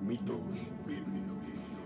[0.00, 0.40] Mitos
[0.86, 1.77] bíblicos.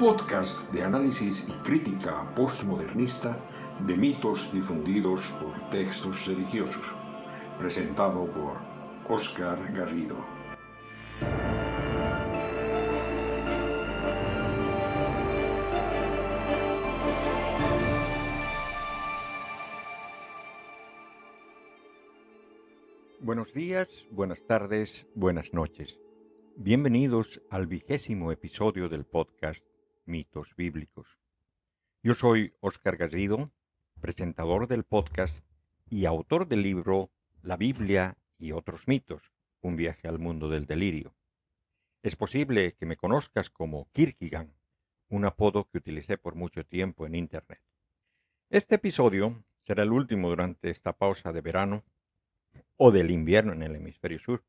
[0.00, 3.36] Podcast de análisis y crítica postmodernista
[3.86, 6.82] de mitos difundidos por textos religiosos,
[7.58, 8.56] presentado por
[9.14, 10.16] Oscar Garrido.
[23.20, 25.94] Buenos días, buenas tardes, buenas noches.
[26.56, 29.62] Bienvenidos al vigésimo episodio del podcast
[30.10, 31.06] Mitos Bíblicos.
[32.02, 33.52] Yo soy Oscar Garrido,
[34.00, 35.32] presentador del podcast
[35.88, 37.10] y autor del libro
[37.42, 39.22] La Biblia y otros mitos,
[39.60, 41.14] un viaje al mundo del delirio.
[42.02, 44.48] Es posible que me conozcas como Kierkegaard,
[45.10, 47.60] un apodo que utilicé por mucho tiempo en Internet.
[48.48, 51.84] Este episodio será el último durante esta pausa de verano
[52.76, 54.42] o del invierno en el hemisferio sur,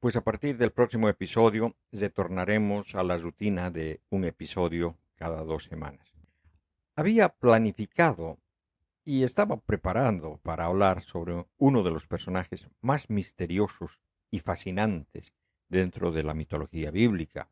[0.00, 5.64] pues a partir del próximo episodio retornaremos a la rutina de un episodio cada dos
[5.64, 6.06] semanas.
[6.94, 8.38] Había planificado
[9.04, 13.90] y estaba preparando para hablar sobre uno de los personajes más misteriosos
[14.30, 15.32] y fascinantes
[15.68, 17.48] dentro de la mitología bíblica,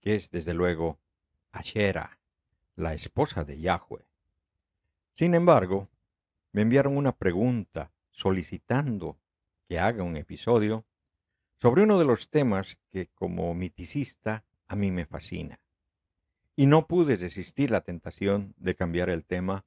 [0.00, 0.98] que es desde luego
[1.52, 2.18] Ashera,
[2.76, 4.04] la esposa de Yahweh.
[5.16, 5.88] Sin embargo,
[6.52, 9.16] me enviaron una pregunta solicitando
[9.68, 10.84] que haga un episodio
[11.60, 15.58] sobre uno de los temas que como miticista a mí me fascina.
[16.56, 19.64] Y no pude resistir la tentación de cambiar el tema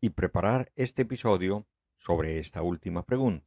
[0.00, 1.66] y preparar este episodio
[1.98, 3.46] sobre esta última pregunta.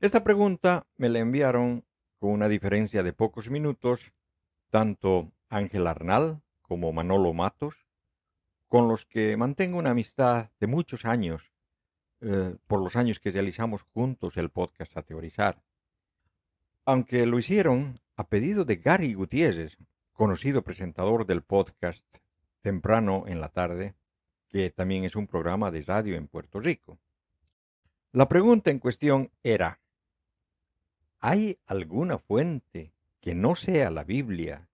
[0.00, 1.84] Esta pregunta me la enviaron
[2.18, 4.00] con una diferencia de pocos minutos
[4.70, 7.74] tanto Ángel Arnal como Manolo Matos,
[8.68, 11.42] con los que mantengo una amistad de muchos años
[12.20, 15.62] eh, por los años que realizamos juntos el podcast a teorizar.
[16.86, 19.76] Aunque lo hicieron a pedido de Gary Gutiérrez,
[20.14, 22.02] conocido presentador del podcast
[22.62, 23.94] Temprano en la tarde,
[24.48, 26.98] que también es un programa de radio en Puerto Rico.
[28.12, 29.78] La pregunta en cuestión era,
[31.20, 34.66] ¿hay alguna fuente que no sea la Biblia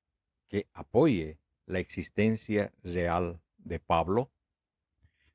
[0.48, 4.30] que apoye la existencia real de Pablo?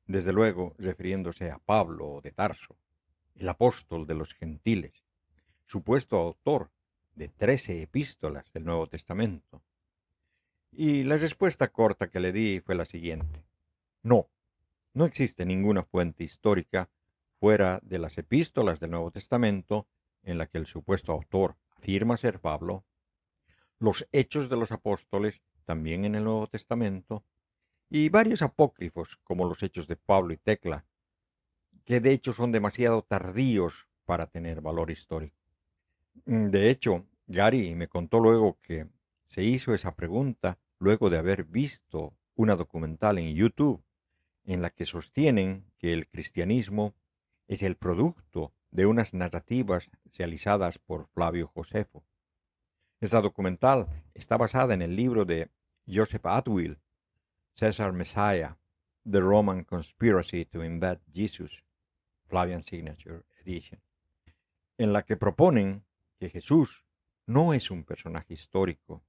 [0.08, 2.74] desde luego refiriéndose a Pablo de Tarso,
[3.36, 4.92] el apóstol de los gentiles,
[5.68, 6.70] supuesto autor
[7.14, 9.62] de trece epístolas del Nuevo Testamento.
[10.72, 13.42] Y la respuesta corta que le di fue la siguiente.
[14.02, 14.28] No,
[14.94, 16.88] no existe ninguna fuente histórica
[17.38, 19.86] fuera de las epístolas del Nuevo Testamento
[20.22, 22.84] en la que el supuesto autor afirma ser Pablo,
[23.78, 27.22] los hechos de los apóstoles también en el Nuevo Testamento,
[27.90, 30.84] y varios apócrifos, como los hechos de Pablo y Tecla,
[31.84, 35.37] que de hecho son demasiado tardíos para tener valor histórico.
[36.26, 38.86] Mm, de hecho, Gary me contó luego que
[39.28, 43.82] se hizo esa pregunta luego de haber visto una documental en YouTube
[44.44, 46.94] en la que sostienen que el cristianismo
[47.48, 52.02] es el producto de unas narrativas realizadas por Flavio Josefo.
[53.00, 55.48] Esta documental está basada en el libro de
[55.86, 56.78] Joseph Atwill,
[57.58, 58.56] Caesar Messiah,
[59.10, 61.50] The Roman Conspiracy to Embed Jesus,
[62.28, 63.80] Flavian Signature Edition,
[64.78, 65.82] en la que proponen
[66.18, 66.84] que Jesús
[67.26, 69.02] no es un personaje histórico,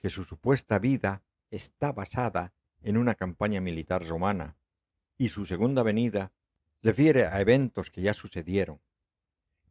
[0.00, 2.52] que su supuesta vida está basada
[2.82, 4.56] en una campaña militar romana
[5.16, 6.32] y su segunda venida
[6.82, 8.80] refiere a eventos que ya sucedieron,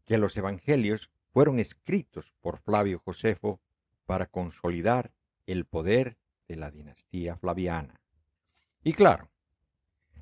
[0.06, 3.60] que los evangelios fueron escritos por Flavio Josefo
[4.06, 5.12] para consolidar
[5.46, 8.00] el poder de la dinastía flaviana.
[8.84, 9.30] Y claro,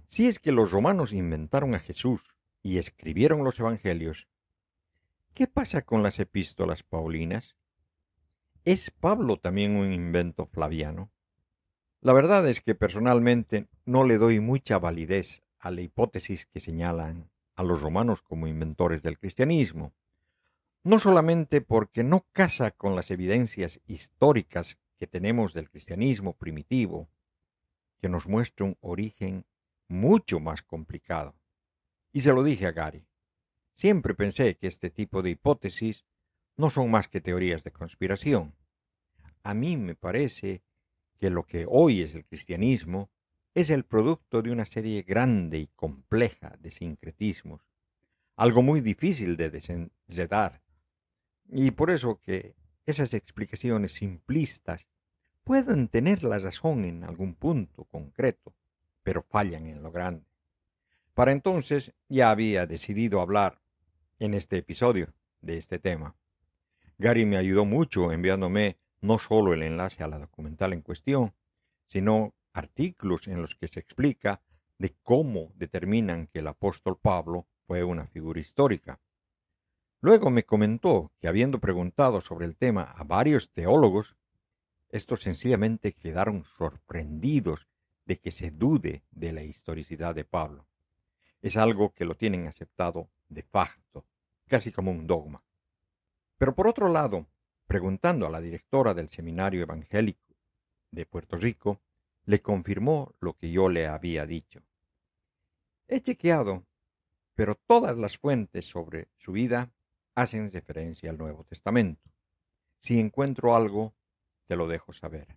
[0.07, 2.21] si es que los romanos inventaron a Jesús
[2.61, 4.27] y escribieron los evangelios,
[5.33, 7.55] ¿qué pasa con las epístolas paulinas?
[8.65, 11.09] ¿Es Pablo también un invento flaviano?
[12.01, 17.29] La verdad es que personalmente no le doy mucha validez a la hipótesis que señalan
[17.55, 19.93] a los romanos como inventores del cristianismo,
[20.83, 27.07] no solamente porque no casa con las evidencias históricas que tenemos del cristianismo primitivo,
[28.01, 29.45] que nos muestra un origen
[29.87, 31.35] mucho más complicado.
[32.11, 33.05] Y se lo dije a Gary.
[33.81, 36.05] Siempre pensé que este tipo de hipótesis
[36.55, 38.53] no son más que teorías de conspiración.
[39.41, 40.61] A mí me parece
[41.19, 43.09] que lo que hoy es el cristianismo
[43.55, 47.59] es el producto de una serie grande y compleja de sincretismos,
[48.35, 50.61] algo muy difícil de desenredar,
[51.49, 52.53] y por eso que
[52.85, 54.85] esas explicaciones simplistas
[55.43, 58.53] pueden tener la razón en algún punto concreto,
[59.01, 60.27] pero fallan en lo grande.
[61.15, 63.60] Para entonces ya había decidido hablar
[64.21, 65.07] en este episodio
[65.41, 66.13] de este tema.
[66.99, 71.33] Gary me ayudó mucho enviándome no solo el enlace a la documental en cuestión,
[71.87, 74.39] sino artículos en los que se explica
[74.77, 78.99] de cómo determinan que el apóstol Pablo fue una figura histórica.
[80.01, 84.15] Luego me comentó que habiendo preguntado sobre el tema a varios teólogos,
[84.89, 87.65] estos sencillamente quedaron sorprendidos
[88.05, 90.67] de que se dude de la historicidad de Pablo.
[91.41, 94.05] Es algo que lo tienen aceptado de facto,
[94.51, 95.41] casi como un dogma.
[96.37, 97.25] Pero por otro lado,
[97.67, 100.35] preguntando a la directora del Seminario Evangélico
[100.91, 101.79] de Puerto Rico,
[102.25, 104.61] le confirmó lo que yo le había dicho.
[105.87, 106.65] He chequeado,
[107.33, 109.69] pero todas las fuentes sobre su vida
[110.15, 112.01] hacen referencia al Nuevo Testamento.
[112.81, 113.93] Si encuentro algo,
[114.47, 115.27] te lo dejo saber.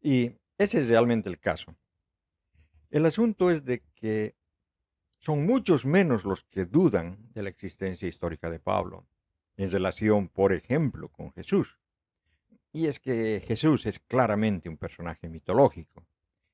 [0.00, 1.74] Y ese es realmente el caso.
[2.90, 4.34] El asunto es de que
[5.24, 9.06] son muchos menos los que dudan de la existencia histórica de Pablo,
[9.56, 11.78] en relación, por ejemplo, con Jesús.
[12.72, 16.04] Y es que Jesús es claramente un personaje mitológico.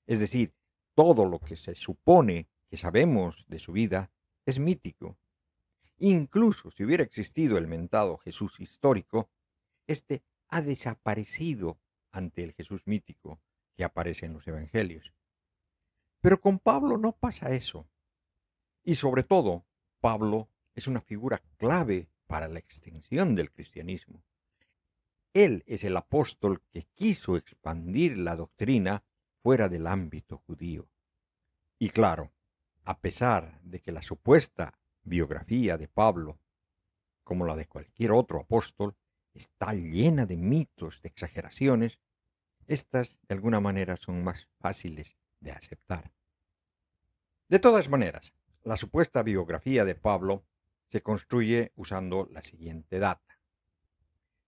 [0.07, 0.53] Es decir,
[0.95, 4.11] todo lo que se supone que sabemos de su vida
[4.47, 5.17] es mítico.
[5.99, 9.31] Incluso si hubiera existido el mentado Jesús histórico,
[9.87, 11.79] éste ha desaparecido
[12.13, 13.41] ante el Jesús mítico
[13.77, 15.13] que aparece en los Evangelios.
[16.21, 17.90] Pero con Pablo no pasa eso.
[18.91, 19.65] Y sobre todo,
[20.01, 24.25] Pablo es una figura clave para la extensión del cristianismo.
[25.33, 29.05] Él es el apóstol que quiso expandir la doctrina
[29.45, 30.89] fuera del ámbito judío.
[31.79, 32.33] Y claro,
[32.83, 36.41] a pesar de que la supuesta biografía de Pablo,
[37.23, 38.97] como la de cualquier otro apóstol,
[39.35, 41.97] está llena de mitos, de exageraciones,
[42.67, 46.11] estas de alguna manera son más fáciles de aceptar.
[47.49, 48.33] De todas maneras,
[48.65, 50.43] la supuesta biografía de Pablo
[50.91, 53.39] se construye usando la siguiente data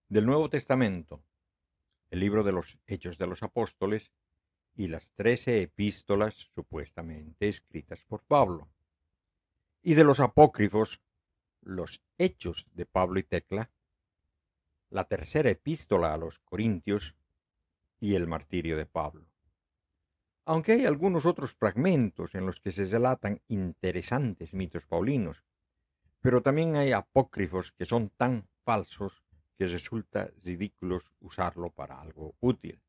[0.09, 1.23] del Nuevo Testamento,
[2.11, 4.11] el libro de los Hechos de los Apóstoles
[4.77, 8.69] y las trece epístolas supuestamente escritas por Pablo,
[9.83, 11.01] y de los apócrifos,
[11.63, 13.71] los Hechos de Pablo y Tecla,
[14.91, 17.15] la tercera epístola a los Corintios
[18.01, 19.32] y el martirio de Pablo.
[20.45, 25.43] Aunque hay algunos otros fragmentos en los que se relatan interesantes mitos paulinos,
[26.21, 29.13] pero también hay apócrifos que son tan falsos
[29.57, 32.81] que resulta ridículo usarlo para algo útil,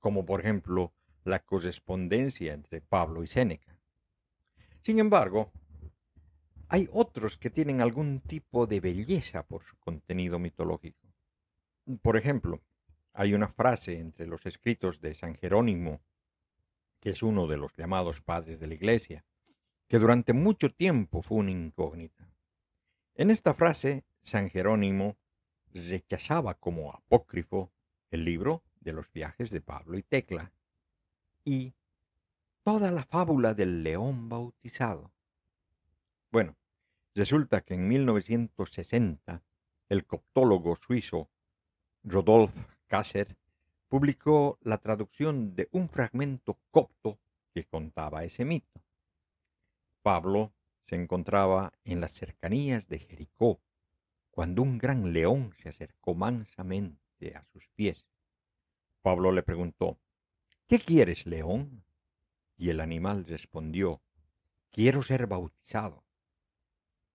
[0.00, 0.92] como por ejemplo
[1.24, 3.76] la correspondencia entre Pablo y Séneca.
[4.82, 5.52] Sin embargo,
[6.68, 11.06] hay otros que tienen algún tipo de belleza por su contenido mitológico.
[12.02, 12.60] Por ejemplo,
[13.12, 16.00] hay una frase entre los escritos de San Jerónimo,
[17.10, 19.24] es uno de los llamados padres de la Iglesia,
[19.88, 22.28] que durante mucho tiempo fue una incógnita.
[23.14, 25.16] En esta frase, San Jerónimo
[25.72, 27.70] rechazaba como apócrifo
[28.10, 30.52] el libro de los viajes de Pablo y Tecla
[31.44, 31.74] y
[32.64, 35.12] toda la fábula del león bautizado.
[36.32, 36.56] Bueno,
[37.14, 39.42] resulta que en 1960
[39.88, 41.28] el coptólogo suizo
[42.02, 42.52] Rodolf
[42.88, 43.36] Kasser
[43.88, 47.18] publicó la traducción de un fragmento copto
[47.52, 48.80] que contaba ese mito.
[50.02, 50.52] Pablo
[50.82, 53.60] se encontraba en las cercanías de Jericó
[54.30, 58.06] cuando un gran león se acercó mansamente a sus pies.
[59.02, 59.98] Pablo le preguntó,
[60.68, 61.84] ¿Qué quieres, león?
[62.58, 64.00] Y el animal respondió,
[64.70, 66.04] Quiero ser bautizado.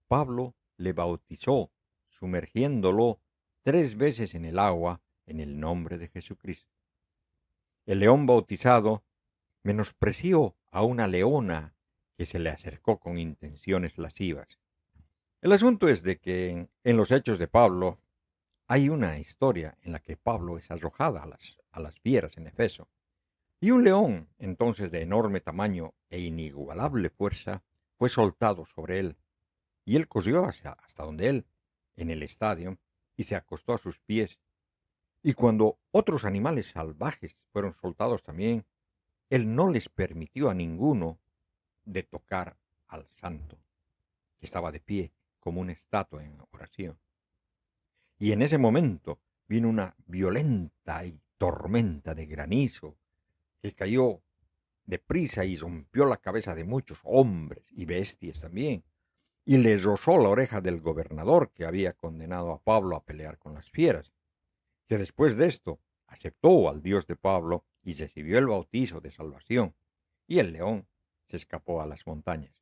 [0.08, 1.70] Pablo le bautizó,
[2.10, 3.20] sumergiéndolo
[3.62, 5.00] tres veces en el agua
[5.32, 6.70] en el nombre de Jesucristo.
[7.86, 9.04] El león bautizado
[9.64, 11.74] menospreció a una leona
[12.18, 14.48] que se le acercó con intenciones lascivas.
[15.42, 17.98] El asunto es de que en, los hechos de Pablo
[18.68, 22.48] hay una historia en la que Pablo es arrojada a las, a las fieras en
[22.48, 22.88] Efeso.
[23.60, 27.64] Y un león, entonces de enorme tamaño e inigualable fuerza,
[27.98, 29.16] fue soltado sobre él.
[29.86, 31.46] Y él corrió hasta donde él,
[31.96, 32.78] en el estadio,
[33.18, 34.38] y se acostó a sus pies.
[35.24, 38.66] Y cuando otros animales salvajes fueron soltados también,
[39.30, 41.20] él no les permitió a ninguno
[41.86, 42.56] de tocar
[42.88, 43.58] al santo,
[44.40, 46.98] que estaba de pie como una estatua en oración.
[48.20, 52.96] Y en ese momento vino una violenta y tormenta de granizo
[53.62, 54.22] que cayó
[54.86, 58.84] deprisa y rompió la cabeza de muchos hombres y bestias también,
[59.46, 63.54] y le rozó la oreja del gobernador que había condenado a Pablo a pelear con
[63.54, 64.12] las fieras,
[64.92, 69.74] que después de esto aceptó al Dios de Pablo y recibió el bautizo de salvación,
[70.28, 70.86] y el león
[71.28, 72.54] se escapó a las montañas.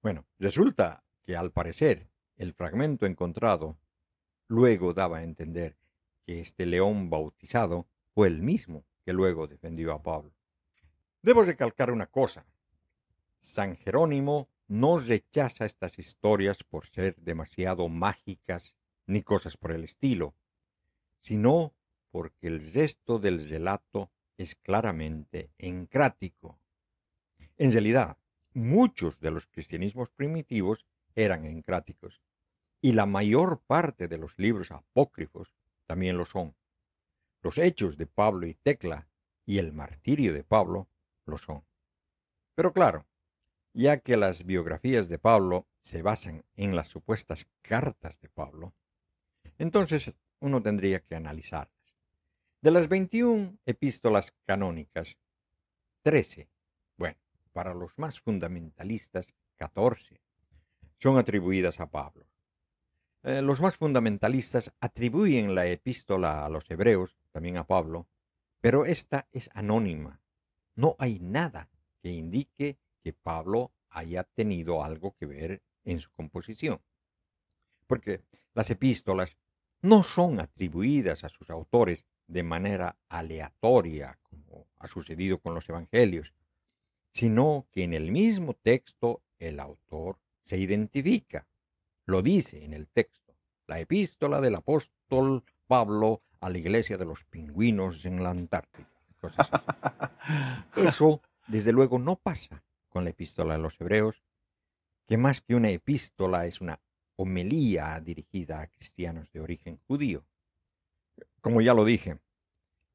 [0.00, 3.76] Bueno, resulta que al parecer el fragmento encontrado
[4.48, 5.76] luego daba a entender
[6.24, 10.32] que este león bautizado fue el mismo que luego defendió a Pablo.
[11.20, 12.46] Debo recalcar una cosa.
[13.40, 18.74] San Jerónimo no rechaza estas historias por ser demasiado mágicas
[19.06, 20.34] ni cosas por el estilo,
[21.22, 21.72] sino
[22.10, 26.58] porque el resto del relato es claramente encrático.
[27.56, 28.16] En realidad,
[28.54, 32.20] muchos de los cristianismos primitivos eran encráticos,
[32.80, 35.54] y la mayor parte de los libros apócrifos
[35.86, 36.54] también lo son.
[37.42, 39.06] Los hechos de Pablo y Tecla
[39.46, 40.88] y el martirio de Pablo
[41.26, 41.62] lo son.
[42.54, 43.06] Pero claro,
[43.72, 48.72] ya que las biografías de Pablo se basan en las supuestas cartas de Pablo,
[49.58, 50.12] entonces
[50.42, 51.96] uno tendría que analizarlas.
[52.60, 55.16] De las 21 epístolas canónicas,
[56.02, 56.48] 13,
[56.96, 57.16] bueno,
[57.52, 60.20] para los más fundamentalistas, 14,
[60.98, 62.26] son atribuidas a Pablo.
[63.22, 68.08] Eh, los más fundamentalistas atribuyen la epístola a los hebreos, también a Pablo,
[68.60, 70.20] pero esta es anónima.
[70.74, 71.68] No hay nada
[72.02, 76.80] que indique que Pablo haya tenido algo que ver en su composición.
[77.86, 78.22] Porque
[78.54, 79.36] las epístolas
[79.82, 86.32] no son atribuidas a sus autores de manera aleatoria, como ha sucedido con los evangelios,
[87.12, 91.46] sino que en el mismo texto el autor se identifica
[92.06, 93.34] lo dice en el texto,
[93.66, 98.88] la epístola del apóstol Pablo a la iglesia de los pingüinos en la Antártida.
[100.76, 104.20] Eso, desde luego, no pasa con la epístola de los hebreos,
[105.06, 106.80] que más que una epístola es una
[107.22, 110.24] homelía dirigida a cristianos de origen judío.
[111.40, 112.18] Como ya lo dije,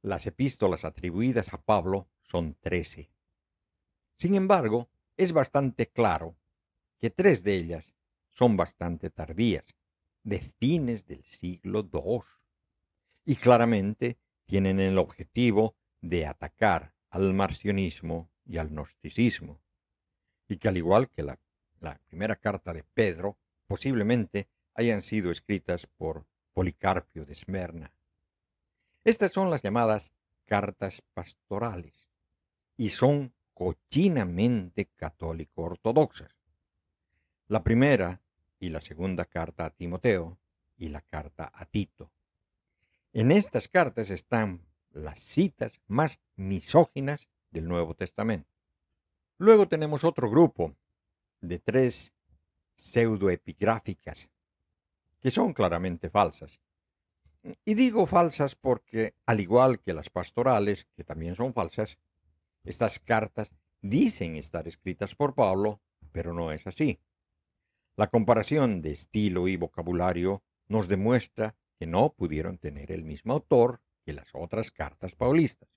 [0.01, 3.09] las epístolas atribuidas a Pablo son trece.
[4.17, 6.35] Sin embargo, es bastante claro
[6.99, 7.93] que tres de ellas
[8.29, 9.65] son bastante tardías,
[10.23, 12.21] de fines del siglo II,
[13.25, 19.59] y claramente tienen el objetivo de atacar al marcionismo y al gnosticismo,
[20.47, 21.39] y que al igual que la,
[21.79, 23.37] la primera carta de Pedro,
[23.67, 27.91] posiblemente hayan sido escritas por Policarpio de Esmerna.
[29.03, 30.11] Estas son las llamadas
[30.45, 32.07] cartas pastorales,
[32.77, 36.31] y son cochinamente católico-ortodoxas.
[37.47, 38.21] La primera
[38.59, 40.37] y la segunda carta a Timoteo
[40.77, 42.11] y la carta a Tito.
[43.13, 48.49] En estas cartas están las citas más misóginas del Nuevo Testamento.
[49.37, 50.75] Luego tenemos otro grupo
[51.41, 52.13] de tres
[52.77, 54.29] pseudoepigráficas
[55.21, 56.59] que son claramente falsas.
[57.65, 61.97] Y digo falsas porque, al igual que las pastorales, que también son falsas,
[62.63, 65.79] estas cartas dicen estar escritas por Pablo,
[66.11, 66.99] pero no es así.
[67.95, 73.79] La comparación de estilo y vocabulario nos demuestra que no pudieron tener el mismo autor
[74.05, 75.69] que las otras cartas paulistas.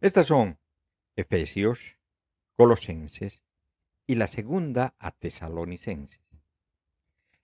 [0.00, 0.58] Estas son
[1.16, 1.78] Efesios,
[2.56, 3.42] Colosenses
[4.08, 6.18] y la segunda a Tesalonicenses.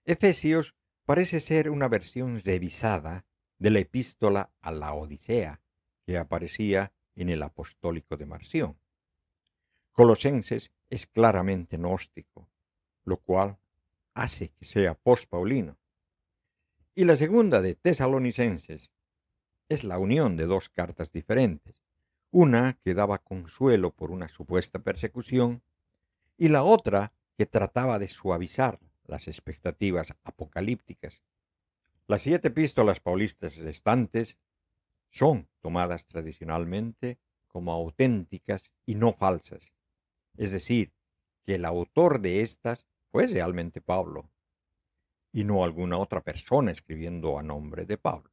[0.06, 3.26] Efesios parece ser una versión revisada
[3.58, 5.60] de la epístola a la Odisea
[6.06, 8.78] que aparecía en el Apostólico de Marción.
[9.92, 12.48] Colosenses es claramente gnóstico,
[13.04, 13.58] lo cual
[14.14, 15.76] hace que sea post-paulino.
[16.94, 18.90] Y la segunda de Tesalonicenses
[19.68, 21.76] es la unión de dos cartas diferentes,
[22.30, 25.60] una que daba consuelo por una supuesta persecución
[26.36, 31.20] y la otra que trataba de suavizar las expectativas apocalípticas.
[32.06, 34.36] Las siete epístolas paulistas restantes
[35.10, 39.72] son tomadas tradicionalmente como auténticas y no falsas,
[40.36, 40.92] es decir,
[41.44, 44.28] que el autor de estas fue realmente Pablo
[45.32, 48.30] y no alguna otra persona escribiendo a nombre de Pablo.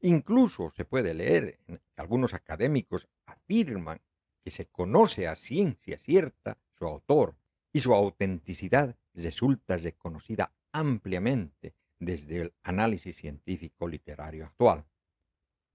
[0.00, 1.58] Incluso se puede leer
[1.96, 4.00] algunos académicos afirman
[4.44, 7.34] que se conoce a ciencia cierta su autor
[7.72, 14.84] y su autenticidad resulta reconocida ampliamente desde el análisis científico literario actual,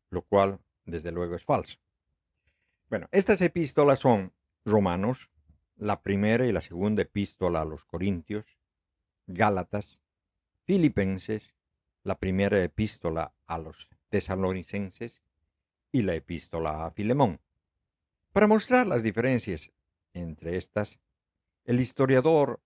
[0.10, 1.78] lo cual desde luego es falso.
[2.90, 4.32] Bueno, estas epístolas son
[4.66, 5.18] Romanos,
[5.78, 8.46] la primera y la segunda epístola a los Corintios,
[9.28, 10.02] Gálatas,
[10.66, 11.54] Filipenses,
[12.04, 15.22] la primera epístola a los tesalonicenses
[15.92, 17.40] y la epístola a Filemón.
[18.32, 19.70] Para mostrar las diferencias
[20.14, 21.00] entre estas,
[21.66, 22.62] el historiador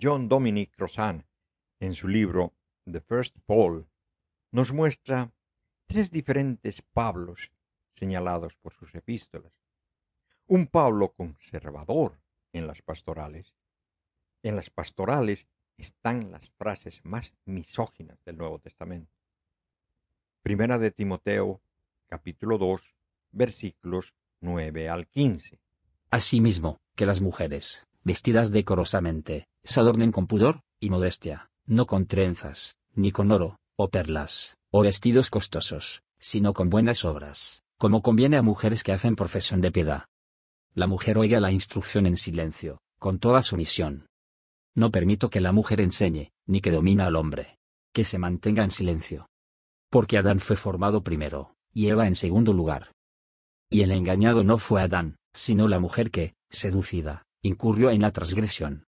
[0.00, 1.26] John Dominic Crossan,
[1.80, 2.52] en su libro
[2.90, 3.86] The First Paul,
[4.52, 5.30] nos muestra
[5.86, 7.50] tres diferentes Pablos
[7.94, 9.52] señalados por sus epístolas.
[10.46, 12.18] Un Pablo conservador
[12.52, 13.54] en las pastorales.
[14.42, 15.46] En las pastorales
[15.76, 19.12] están las frases más misóginas del Nuevo Testamento.
[20.42, 21.60] Primera de Timoteo,
[22.06, 22.80] capítulo 2,
[23.32, 25.58] versículos 9 al 15.
[26.16, 32.74] Asimismo, que las mujeres, vestidas decorosamente, se adornen con pudor y modestia, no con trenzas,
[32.94, 38.42] ni con oro, o perlas, o vestidos costosos, sino con buenas obras, como conviene a
[38.42, 40.04] mujeres que hacen profesión de piedad.
[40.72, 44.06] La mujer oiga la instrucción en silencio, con toda sumisión.
[44.74, 47.58] No permito que la mujer enseñe, ni que domine al hombre.
[47.92, 49.28] Que se mantenga en silencio.
[49.90, 52.92] Porque Adán fue formado primero, y Eva en segundo lugar.
[53.68, 58.86] Y el engañado no fue Adán, sino la mujer que, seducida, incurrió en la transgresión.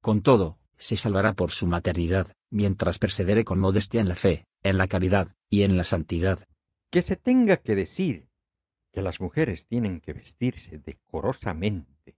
[0.00, 4.78] Con todo, se salvará por su maternidad, mientras persevere con modestia en la fe, en
[4.78, 6.46] la caridad y en la santidad.
[6.90, 8.26] Que se tenga que decir
[8.92, 12.16] que las mujeres tienen que vestirse decorosamente,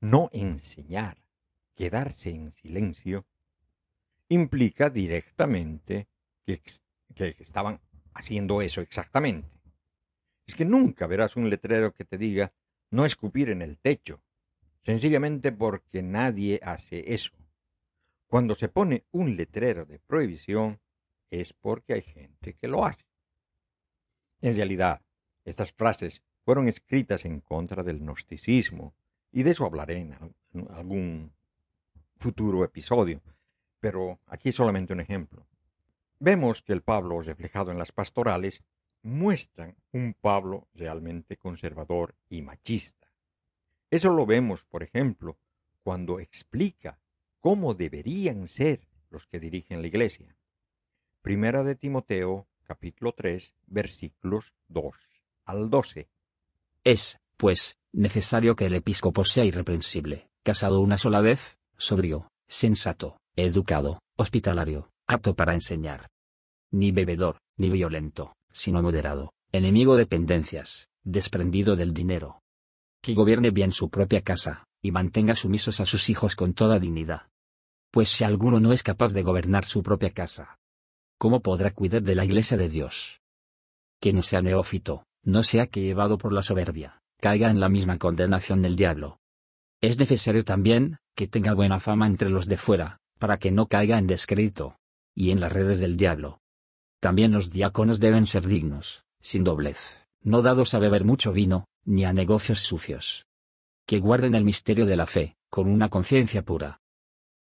[0.00, 1.18] no enseñar,
[1.76, 3.26] quedarse en silencio,
[4.28, 6.08] implica directamente
[6.44, 6.60] que,
[7.14, 7.80] que estaban
[8.14, 9.48] haciendo eso exactamente.
[10.46, 12.52] Es que nunca verás un letrero que te diga
[12.90, 14.20] no escupir en el techo,
[14.84, 17.30] sencillamente porque nadie hace eso.
[18.28, 20.78] Cuando se pone un letrero de prohibición
[21.30, 23.04] es porque hay gente que lo hace.
[24.40, 25.00] En realidad,
[25.44, 28.94] estas frases fueron escritas en contra del gnosticismo,
[29.32, 30.14] y de eso hablaré en
[30.70, 31.32] algún
[32.18, 33.20] futuro episodio,
[33.80, 35.46] pero aquí solamente un ejemplo.
[36.20, 38.60] Vemos que el Pablo reflejado en las pastorales
[39.02, 43.08] muestran un Pablo realmente conservador y machista.
[43.90, 45.36] Eso lo vemos, por ejemplo,
[45.82, 46.98] cuando explica
[47.40, 50.36] cómo deberían ser los que dirigen la iglesia.
[51.22, 54.94] Primera de Timoteo, capítulo 3, versículos 2
[55.46, 56.08] al 12.
[56.84, 61.40] Es, pues, necesario que el episcopo sea irreprensible, casado una sola vez,
[61.78, 66.10] sobrio, sensato, educado, hospitalario, apto para enseñar.
[66.70, 72.42] Ni bebedor, ni violento, sino moderado, enemigo de pendencias, desprendido del dinero.
[73.02, 77.22] Que gobierne bien su propia casa, y mantenga sumisos a sus hijos con toda dignidad.
[77.90, 80.58] Pues si alguno no es capaz de gobernar su propia casa,
[81.16, 83.20] ¿cómo podrá cuidar de la iglesia de Dios?
[84.00, 87.98] Que no sea neófito, no sea que llevado por la soberbia, caiga en la misma
[87.98, 89.18] condenación del diablo.
[89.80, 93.98] Es necesario también, que tenga buena fama entre los de fuera, para que no caiga
[93.98, 94.76] en descrédito,
[95.14, 96.40] y en las redes del diablo.
[97.00, 99.78] También los diáconos deben ser dignos, sin doblez,
[100.22, 103.26] no dados a beber mucho vino, ni a negocios sucios.
[103.86, 106.80] Que guarden el misterio de la fe, con una conciencia pura.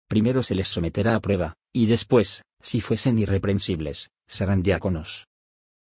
[0.08, 5.26] Primero se les someterá a prueba, y después, si fuesen irreprensibles, serán diáconos.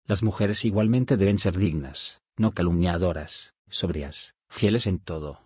[0.05, 5.39] Las mujeres igualmente deben ser dignas, no calumniadoras, sobrias, fieles en todo.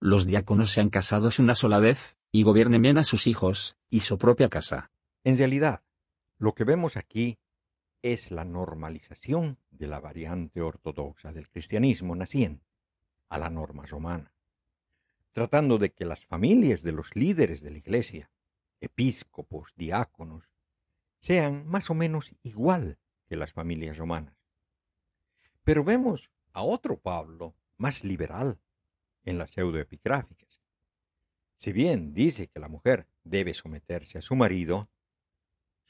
[0.00, 1.98] Los diáconos sean casados una sola vez,
[2.32, 4.90] y gobiernen bien a sus hijos y su propia casa.
[5.24, 5.80] En realidad,
[6.40, 7.38] lo que vemos aquí
[8.02, 12.64] es la normalización de la variante ortodoxa del cristianismo naciente
[13.28, 14.32] a la norma romana,
[15.32, 18.30] tratando de que las familias de los líderes de la iglesia,
[18.80, 20.42] episcopos, diáconos,
[21.20, 22.96] sean más o menos igual
[23.28, 24.34] que las familias romanas.
[25.62, 28.58] Pero vemos a otro Pablo más liberal
[29.26, 30.58] en las pseudoepigráficas.
[31.58, 34.88] Si bien dice que la mujer debe someterse a su marido,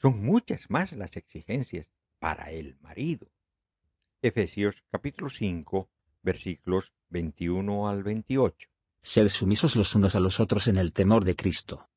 [0.01, 1.87] son muchas más las exigencias
[2.19, 3.27] para el marido.
[4.21, 5.89] Efesios capítulo 5,
[6.23, 8.67] versículos 21 al 28.
[9.03, 11.87] Sed sumisos los unos a los otros en el temor de Cristo.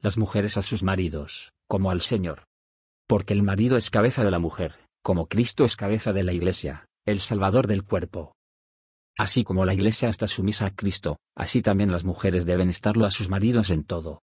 [0.00, 2.46] Las mujeres a sus maridos, como al Señor.
[3.06, 6.88] Porque el marido es cabeza de la mujer, como Cristo es cabeza de la iglesia,
[7.04, 8.36] el Salvador del cuerpo.
[9.16, 13.10] Así como la iglesia está sumisa a Cristo, así también las mujeres deben estarlo a
[13.10, 14.22] sus maridos en todo.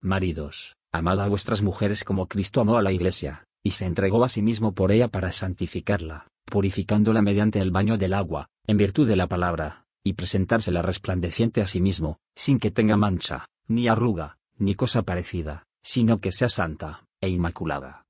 [0.00, 4.28] Maridos, amad a vuestras mujeres como Cristo amó a la iglesia, y se entregó a
[4.28, 9.16] sí mismo por ella para santificarla, purificándola mediante el baño del agua, en virtud de
[9.16, 14.74] la palabra, y presentársela resplandeciente a sí mismo, sin que tenga mancha, ni arruga, ni
[14.74, 18.04] cosa parecida, sino que sea santa, e inmaculada.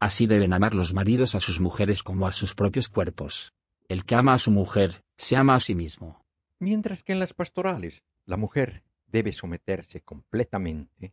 [0.00, 3.52] Así deben amar los maridos a sus mujeres como a sus propios cuerpos.
[3.88, 6.20] El que ama a su mujer, se ama a sí mismo.
[6.60, 11.12] Mientras que en las pastorales, la mujer debe someterse completamente.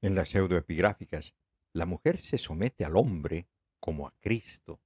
[0.00, 1.34] En las pseudoepigráficas,
[1.72, 3.46] la mujer se somete al hombre
[3.80, 4.80] como a Cristo,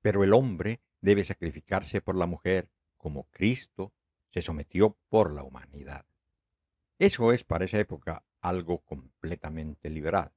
[0.00, 3.92] pero el hombre debe sacrificarse por la mujer como Cristo
[4.32, 6.04] se sometió por la humanidad.
[6.98, 10.32] Eso es para esa época algo completamente liberal.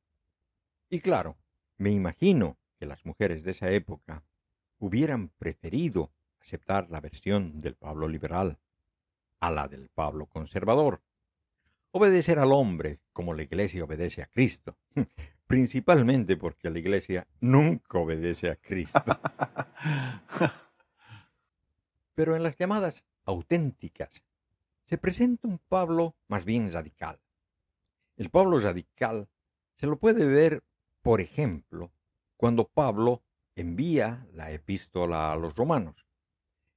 [0.90, 1.38] Y claro,
[1.78, 4.24] me imagino que las mujeres de esa época
[4.80, 8.58] hubieran preferido aceptar la versión del Pablo liberal
[9.40, 11.02] a la del Pablo conservador.
[11.98, 14.76] Obedecer al hombre como la Iglesia obedece a Cristo,
[15.48, 19.02] principalmente porque la Iglesia nunca obedece a Cristo.
[22.14, 24.10] Pero en las llamadas auténticas
[24.84, 27.18] se presenta un Pablo más bien radical.
[28.18, 29.30] El Pablo radical
[29.78, 30.64] se lo puede ver,
[31.02, 31.94] por ejemplo,
[32.36, 33.24] cuando Pablo
[33.56, 35.96] envía la epístola a los romanos.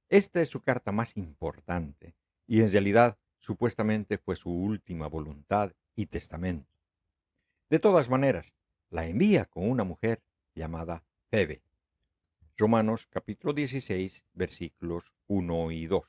[0.07, 2.15] Esta es su carta más importante
[2.47, 6.69] y en realidad supuestamente fue su última voluntad y testamento.
[7.69, 8.53] De todas maneras,
[8.89, 10.21] la envía con una mujer
[10.55, 11.61] llamada Febe.
[12.57, 16.03] Romanos capítulo 16 versículos 1 y 2.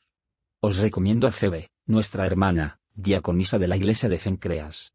[0.60, 4.92] Os recomiendo a Febe, nuestra hermana, diaconisa de la iglesia de Fencreas.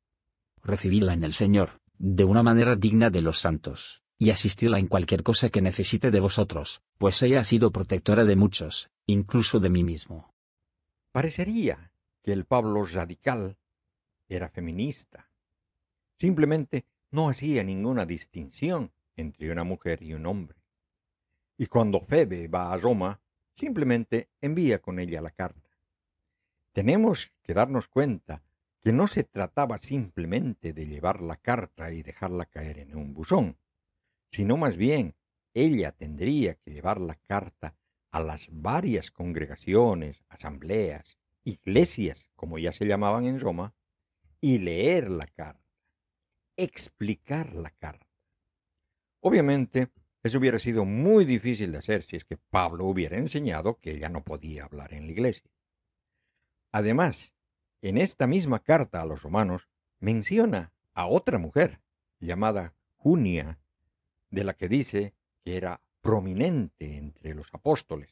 [0.64, 5.24] Recibidla en el Señor, de una manera digna de los santos, y asistidla en cualquier
[5.24, 9.84] cosa que necesite de vosotros, pues ella ha sido protectora de muchos, incluso de mí
[9.84, 10.34] mismo.
[11.12, 11.92] Parecería
[12.26, 13.56] que el Pablo radical
[14.28, 15.30] era feminista.
[16.18, 20.58] Simplemente no hacía ninguna distinción entre una mujer y un hombre.
[21.56, 23.22] Y cuando Febe va a Roma,
[23.56, 25.70] simplemente envía con ella la carta.
[26.74, 28.42] Tenemos que darnos cuenta
[28.82, 33.56] que no se trataba simplemente de llevar la carta y dejarla caer en un buzón,
[34.32, 35.14] sino más bien
[35.54, 37.76] ella tendría que llevar la carta
[38.10, 43.74] a las varias congregaciones, asambleas, iglesias, como ya se llamaban en Roma,
[44.42, 45.64] y leer la carta,
[46.58, 48.06] explicar la carta.
[49.22, 49.90] Obviamente,
[50.24, 54.10] eso hubiera sido muy difícil de hacer si es que Pablo hubiera enseñado que ella
[54.10, 55.50] no podía hablar en la iglesia.
[56.72, 57.34] Además,
[57.82, 59.68] en esta misma carta a los romanos
[60.00, 61.80] menciona a otra mujer
[62.20, 63.60] llamada Junia,
[64.32, 68.10] de la que dice que era prominente entre los apóstoles.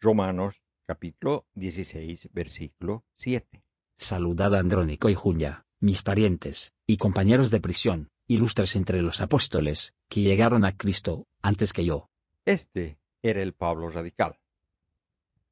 [0.00, 3.62] Romanos capítulo 16, versículo 7.
[3.98, 9.94] Saludad a Andrónico y Junia, mis parientes, y compañeros de prisión, ilustres entre los apóstoles,
[10.08, 12.08] que llegaron a Cristo antes que yo.
[12.44, 14.36] Este era el Pablo radical.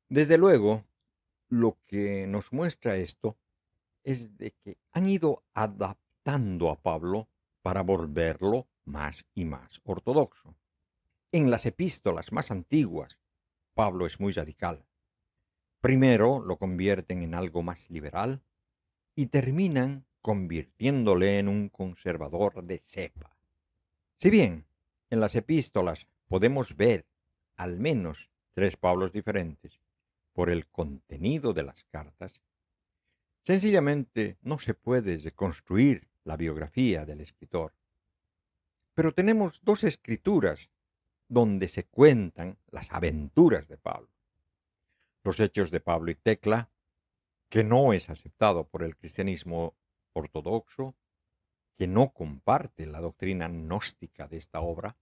[0.08, 0.84] Desde luego,
[1.48, 3.36] lo que nos muestra esto
[4.04, 7.26] es de que han ido adaptando a Pablo
[7.62, 10.54] para volverlo más y más ortodoxo.
[11.32, 13.18] En las epístolas más antiguas,
[13.74, 14.84] Pablo es muy radical.
[15.84, 18.40] Primero lo convierten en algo más liberal
[19.14, 23.36] y terminan convirtiéndole en un conservador de cepa.
[24.16, 24.64] Si bien
[25.10, 27.04] en las epístolas podemos ver
[27.56, 29.78] al menos tres Pablos diferentes
[30.32, 32.40] por el contenido de las cartas,
[33.42, 37.74] sencillamente no se puede reconstruir la biografía del escritor.
[38.94, 40.70] Pero tenemos dos escrituras
[41.28, 44.13] donde se cuentan las aventuras de Pablo.
[45.24, 46.68] Los hechos de Pablo y Tecla,
[47.48, 49.74] que no es aceptado por el cristianismo
[50.12, 50.94] ortodoxo
[51.76, 54.96] que no comparte la doctrina gnóstica de esta obra,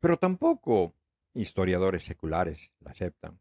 [0.00, 0.94] pero tampoco
[1.34, 3.38] historiadores seculares la aceptan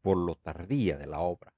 [0.00, 1.52] por lo tardía de la obra,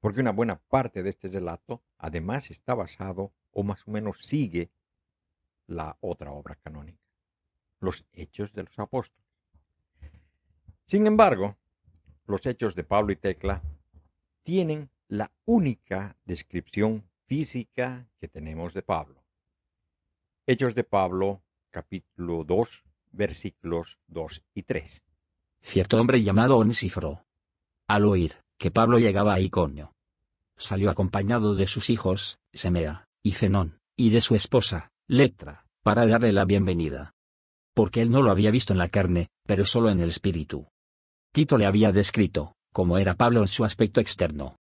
[0.00, 4.70] porque una buena parte de este relato además está basado o más o menos sigue
[5.66, 7.02] la otra obra canónica,
[7.80, 9.26] los Hechos de los Apóstoles.
[10.86, 11.56] Sin embargo,
[12.26, 13.62] los Hechos de Pablo y Tecla
[14.42, 19.22] tienen la única descripción física que tenemos de Pablo.
[20.46, 22.68] Hechos de Pablo, capítulo 2,
[23.12, 25.02] versículos 2 y 3.
[25.62, 27.22] Cierto hombre llamado Onesíforo,
[27.88, 29.92] al oír que Pablo llegaba a Iconio,
[30.56, 36.32] salió acompañado de sus hijos, Semea, y Zenón, y de su esposa, Letra, para darle
[36.32, 37.14] la bienvenida.
[37.74, 40.68] Porque él no lo había visto en la carne, pero solo en el espíritu.
[41.36, 44.56] Tito le había descrito, como era Pablo en su aspecto externo.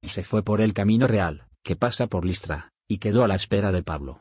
[0.00, 3.34] Y se fue por el camino real, que pasa por Listra, y quedó a la
[3.34, 4.20] espera de Pablo.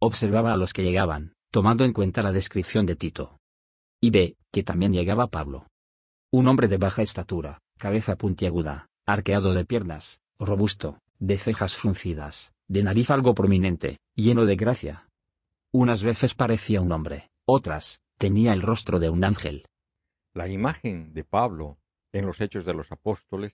[0.00, 3.38] Observaba a los que llegaban, tomando en cuenta la descripción de Tito.
[4.00, 5.68] Y ve, que también llegaba Pablo.
[6.32, 12.82] Un hombre de baja estatura, cabeza puntiaguda, arqueado de piernas, robusto, de cejas fruncidas, de
[12.82, 15.06] nariz algo prominente, lleno de gracia.
[15.70, 19.68] Unas veces parecía un hombre, otras, tenía el rostro de un ángel.
[20.38, 21.78] La imagen de Pablo
[22.12, 23.52] en los Hechos de los Apóstoles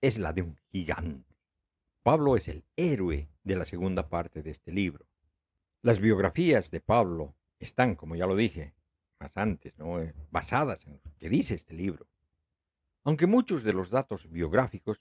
[0.00, 1.34] es la de un gigante.
[2.04, 5.04] Pablo es el héroe de la segunda parte de este libro.
[5.82, 8.72] Las biografías de Pablo están, como ya lo dije
[9.18, 10.00] más antes, ¿no?
[10.00, 12.06] Eh, basadas en lo que dice este libro.
[13.02, 15.00] aunque muchos de los datos biográficos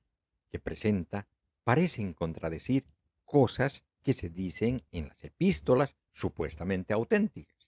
[0.49, 1.27] que presenta
[1.63, 2.83] parecen contradecir
[3.25, 7.67] cosas que se dicen en las epístolas supuestamente auténticas.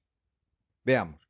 [0.83, 1.26] Veamos.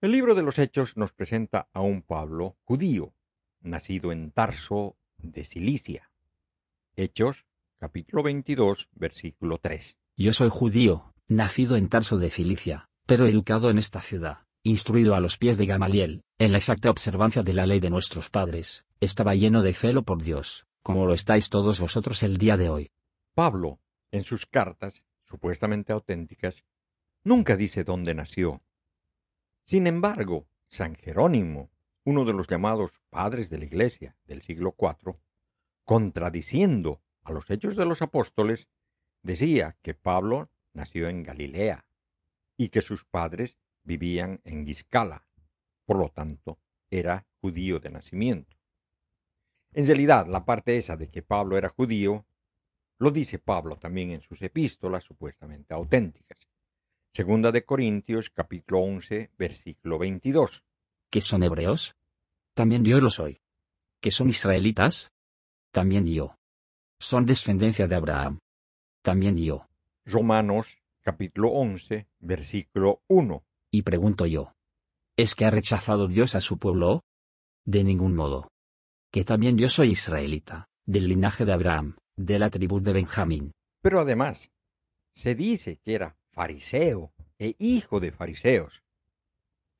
[0.00, 3.14] El libro de los Hechos nos presenta a un Pablo judío,
[3.60, 6.08] nacido en Tarso de Cilicia.
[6.94, 7.44] Hechos,
[7.80, 9.96] capítulo 22, versículo 3.
[10.16, 15.20] Yo soy judío, nacido en Tarso de Cilicia, pero educado en esta ciudad, instruido a
[15.20, 19.34] los pies de Gamaliel, en la exacta observancia de la ley de nuestros padres, estaba
[19.34, 22.92] lleno de celo por Dios, como lo estáis todos vosotros el día de hoy.
[23.34, 23.80] Pablo,
[24.12, 24.94] en sus cartas,
[25.28, 26.62] supuestamente auténticas,
[27.24, 28.62] nunca dice dónde nació.
[29.68, 31.68] Sin embargo, San Jerónimo,
[32.06, 35.16] uno de los llamados padres de la Iglesia del siglo IV,
[35.84, 38.66] contradiciendo a los hechos de los apóstoles,
[39.22, 41.84] decía que Pablo nació en Galilea
[42.56, 45.26] y que sus padres vivían en Giscala,
[45.84, 48.56] por lo tanto, era judío de nacimiento.
[49.74, 52.24] En realidad, la parte esa de que Pablo era judío,
[52.98, 56.47] lo dice Pablo también en sus epístolas supuestamente auténticas.
[57.18, 60.62] Segunda de Corintios, capítulo 11, versículo 22.
[61.10, 61.96] ¿Que son hebreos?
[62.54, 63.40] También yo lo soy.
[64.00, 65.10] ¿Que son israelitas?
[65.72, 66.36] También yo.
[67.00, 68.38] Son descendencia de Abraham.
[69.02, 69.66] También yo.
[70.04, 70.68] Romanos,
[71.02, 73.42] capítulo 11, versículo 1.
[73.72, 74.52] Y pregunto yo.
[75.16, 77.02] ¿Es que ha rechazado Dios a su pueblo?
[77.64, 78.52] De ningún modo.
[79.10, 83.50] Que también yo soy israelita, del linaje de Abraham, de la tribu de Benjamín.
[83.82, 84.52] Pero además,
[85.10, 88.72] se dice que era fariseo e hijo de fariseos.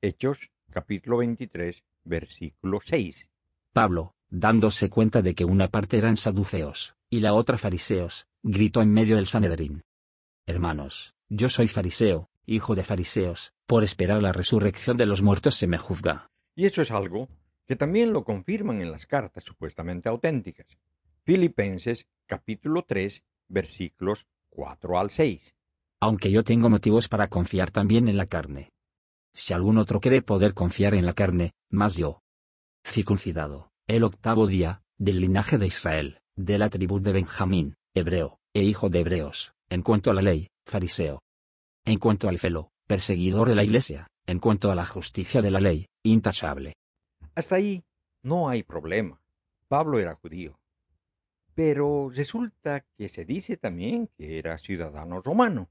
[0.01, 0.37] Hechos
[0.69, 3.29] capítulo 23, versículo 6.
[3.71, 8.91] Pablo, dándose cuenta de que una parte eran saduceos, y la otra fariseos, gritó en
[8.91, 9.83] medio del Sanedrín.
[10.47, 15.65] Hermanos, yo soy fariseo, hijo de fariseos, por esperar la resurrección de los muertos se
[15.65, 16.29] me juzga.
[16.55, 17.29] Y eso es algo
[17.67, 20.67] que también lo confirman en las cartas supuestamente auténticas.
[21.23, 25.55] Filipenses capítulo 3, versículos 4 al 6.
[26.01, 28.71] Aunque yo tengo motivos para confiar también en la carne.
[29.33, 32.21] Si algún otro cree poder confiar en la carne, más yo.
[32.85, 38.63] Circuncidado, el octavo día, del linaje de Israel, de la tribu de Benjamín, hebreo, e
[38.63, 41.21] hijo de hebreos, en cuanto a la ley, fariseo.
[41.85, 45.59] En cuanto al celo, perseguidor de la iglesia, en cuanto a la justicia de la
[45.59, 46.75] ley, intachable.
[47.35, 47.83] Hasta ahí
[48.23, 49.19] no hay problema.
[49.67, 50.57] Pablo era judío.
[51.55, 55.69] Pero resulta que se dice también que era ciudadano romano.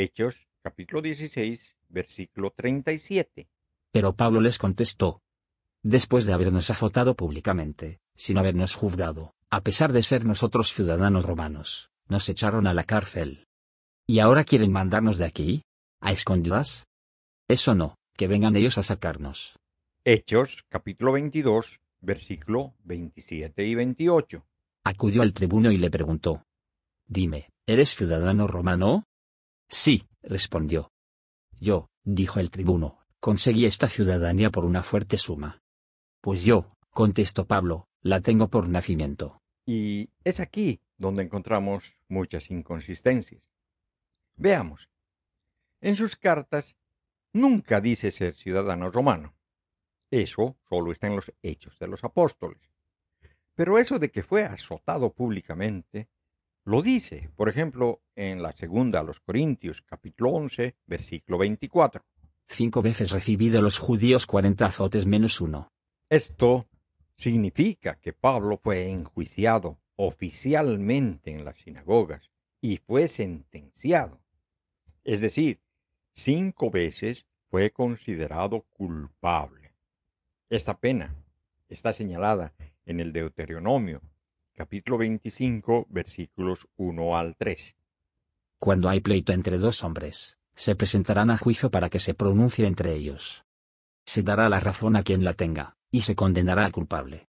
[0.00, 3.48] Hechos capítulo 16, versículo 37.
[3.90, 5.22] Pero Pablo les contestó,
[5.82, 11.90] después de habernos azotado públicamente, sin habernos juzgado, a pesar de ser nosotros ciudadanos romanos,
[12.06, 13.48] nos echaron a la cárcel.
[14.06, 15.62] ¿Y ahora quieren mandarnos de aquí?
[16.00, 16.86] ¿A escondidas?
[17.48, 19.58] Eso no, que vengan ellos a sacarnos.
[20.04, 21.66] Hechos capítulo 22,
[22.02, 24.44] versículo 27 y 28.
[24.84, 26.44] Acudió al tribuno y le preguntó,
[27.08, 29.07] Dime, ¿eres ciudadano romano?
[29.68, 30.92] Sí, respondió.
[31.60, 35.62] Yo, dijo el tribuno, conseguí esta ciudadanía por una fuerte suma.
[36.20, 39.40] Pues yo, contestó Pablo, la tengo por nacimiento.
[39.66, 43.42] Y es aquí donde encontramos muchas inconsistencias.
[44.36, 44.88] Veamos.
[45.80, 46.76] En sus cartas
[47.32, 49.34] nunca dice ser ciudadano romano.
[50.10, 52.62] Eso solo está en los hechos de los apóstoles.
[53.54, 56.08] Pero eso de que fue azotado públicamente
[56.68, 62.04] lo dice, por ejemplo, en la segunda a los Corintios, capítulo 11, versículo 24.
[62.48, 65.72] Cinco veces recibí de los judíos cuarenta azotes menos uno.
[66.10, 66.66] Esto
[67.16, 74.20] significa que Pablo fue enjuiciado oficialmente en las sinagogas y fue sentenciado.
[75.04, 75.60] Es decir,
[76.12, 79.72] cinco veces fue considerado culpable.
[80.50, 81.14] Esta pena
[81.70, 82.52] está señalada
[82.84, 84.02] en el Deuteronomio,
[84.58, 87.76] capítulo 25, versículos 1 al 3.
[88.58, 92.96] Cuando hay pleito entre dos hombres, se presentarán a juicio para que se pronuncie entre
[92.96, 93.44] ellos.
[94.04, 97.28] Se dará la razón a quien la tenga, y se condenará al culpable.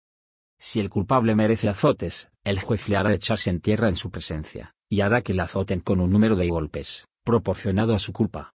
[0.59, 4.75] Si el culpable merece azotes, el juez le hará echarse en tierra en su presencia,
[4.89, 8.55] y hará que le azoten con un número de golpes, proporcionado a su culpa.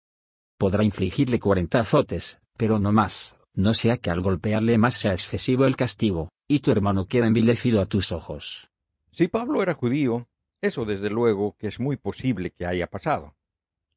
[0.56, 5.66] Podrá infligirle cuarenta azotes, pero no más, no sea que al golpearle más sea excesivo
[5.66, 8.68] el castigo, y tu hermano queda envilecido a tus ojos.
[9.12, 10.26] Si Pablo era judío,
[10.60, 13.34] eso desde luego que es muy posible que haya pasado.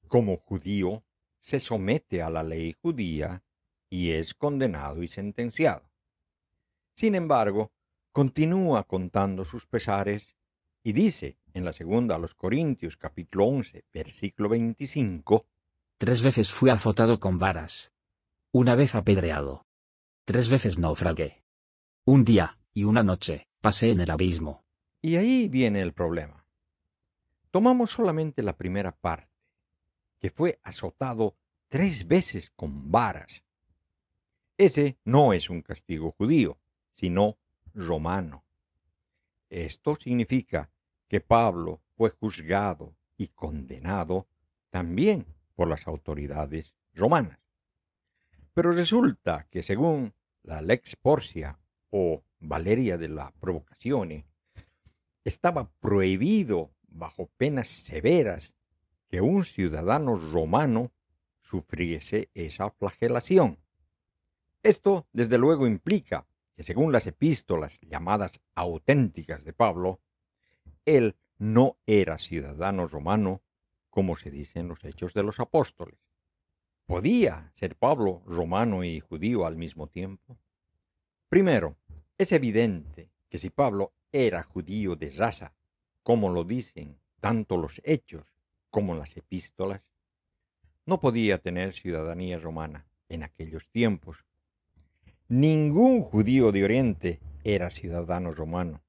[0.08, 1.04] Como judío,
[1.42, 3.44] se somete a la ley judía
[3.90, 5.84] y es condenado y sentenciado.
[6.96, 7.72] Sin embargo,
[8.12, 10.36] continúa contando sus pesares
[10.84, 15.46] y dice en la segunda a los Corintios capítulo 11 versículo 25,
[15.98, 17.92] Tres veces fui azotado con varas,
[18.58, 19.66] una vez apedreado,
[20.24, 21.44] tres veces naufragué.
[22.06, 24.64] Un día y una noche pasé en el abismo.
[25.02, 26.46] Y ahí viene el problema.
[27.52, 29.28] Tomamos solamente la primera parte,
[30.22, 31.36] que fue azotado
[31.68, 33.44] tres veces con varas.
[34.58, 36.58] Ese no es un castigo judío,
[36.96, 37.36] sino
[37.74, 38.46] romano.
[39.50, 40.70] Esto significa
[41.10, 44.28] que Pablo fue juzgado y condenado
[44.70, 47.45] también por las autoridades romanas.
[48.56, 50.14] Pero resulta que según
[50.44, 54.24] la Lex Porcia o Valeria de la Provocazione,
[55.26, 58.54] estaba prohibido bajo penas severas
[59.10, 60.92] que un ciudadano romano
[61.42, 63.58] sufriese esa flagelación.
[64.64, 70.00] Esto, desde luego, implica que según las epístolas llamadas auténticas de Pablo,
[70.86, 73.42] él no era ciudadano romano,
[73.90, 76.05] como se dice en los Hechos de los Apóstoles.
[76.88, 80.38] ¿Podía ser Pablo romano y judío al mismo tiempo?
[81.30, 81.78] Primero,
[82.18, 85.52] es evidente que si Pablo era judío de raza,
[86.04, 88.24] como lo dicen tanto los hechos
[88.70, 89.82] como las epístolas,
[90.86, 94.18] no podía tener ciudadanía romana en aquellos tiempos.
[95.28, 98.82] Ningún judío de Oriente era ciudadano romano,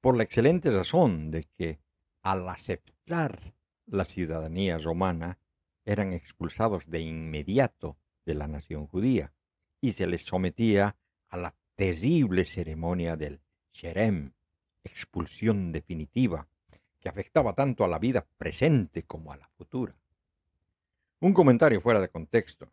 [0.00, 1.80] por la excelente razón de que
[2.22, 3.52] al aceptar
[3.86, 5.38] la ciudadanía romana
[5.84, 9.32] eran expulsados de inmediato de la nación judía
[9.80, 10.96] y se les sometía
[11.28, 13.40] a la terrible ceremonia del
[13.72, 14.32] Sherem,
[14.84, 16.46] expulsión definitiva,
[17.00, 19.94] que afectaba tanto a la vida presente como a la futura.
[21.20, 22.68] Un comentario fuera de contexto.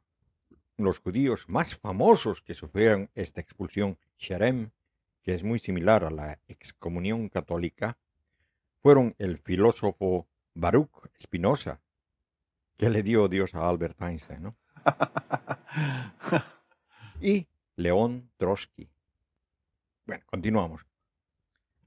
[0.77, 4.69] Los judíos más famosos que sufrieron esta expulsión Sherem,
[5.23, 7.97] que es muy similar a la excomunión católica,
[8.81, 11.79] fueron el filósofo Baruch Spinoza,
[12.79, 14.55] que le dio Dios a Albert Einstein, ¿no?
[17.21, 18.89] y León Trotsky.
[20.07, 20.81] Bueno, continuamos.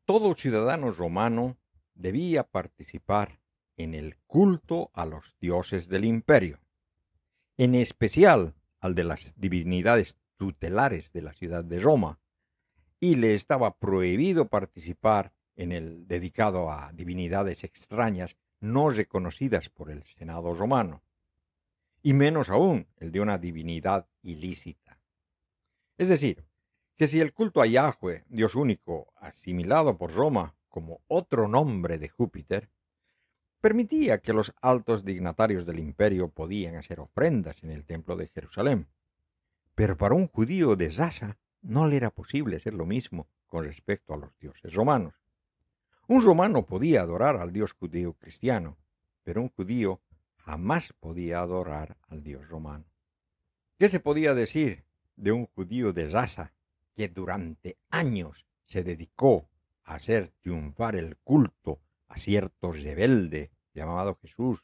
[0.05, 1.57] Todo ciudadano romano
[1.95, 3.39] debía participar
[3.79, 6.59] en el culto a los dioses del imperio,
[7.57, 12.19] en especial al de las divinidades tutelares de la ciudad de Roma,
[13.01, 20.05] y le estaba prohibido participar en el dedicado a divinidades extrañas no reconocidas por el
[20.05, 21.03] Senado romano,
[22.01, 24.99] y menos aún el de una divinidad ilícita.
[25.99, 26.45] Es decir,
[26.97, 32.09] que si el culto a Yahweh, Dios único, asimilado por Roma como otro nombre de
[32.09, 32.69] Júpiter,
[33.61, 38.87] permitía que los altos dignatarios del imperio podían hacer ofrendas en el templo de Jerusalén.
[39.75, 44.15] Pero para un judío de raza no le era posible hacer lo mismo con respecto
[44.15, 45.15] a los dioses romanos.
[46.13, 48.77] Un romano podía adorar al dios judío cristiano,
[49.25, 49.99] pero un judío
[50.45, 52.85] jamás podía adorar al dios romano.
[53.79, 54.85] ¿Qué se podía decir
[55.17, 56.53] de un judío de raza
[56.95, 59.49] que durante años se dedicó
[59.85, 64.63] a hacer triunfar el culto a cierto rebelde llamado Jesús,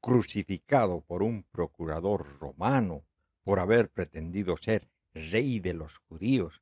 [0.00, 3.04] crucificado por un procurador romano
[3.44, 6.60] por haber pretendido ser rey de los judíos.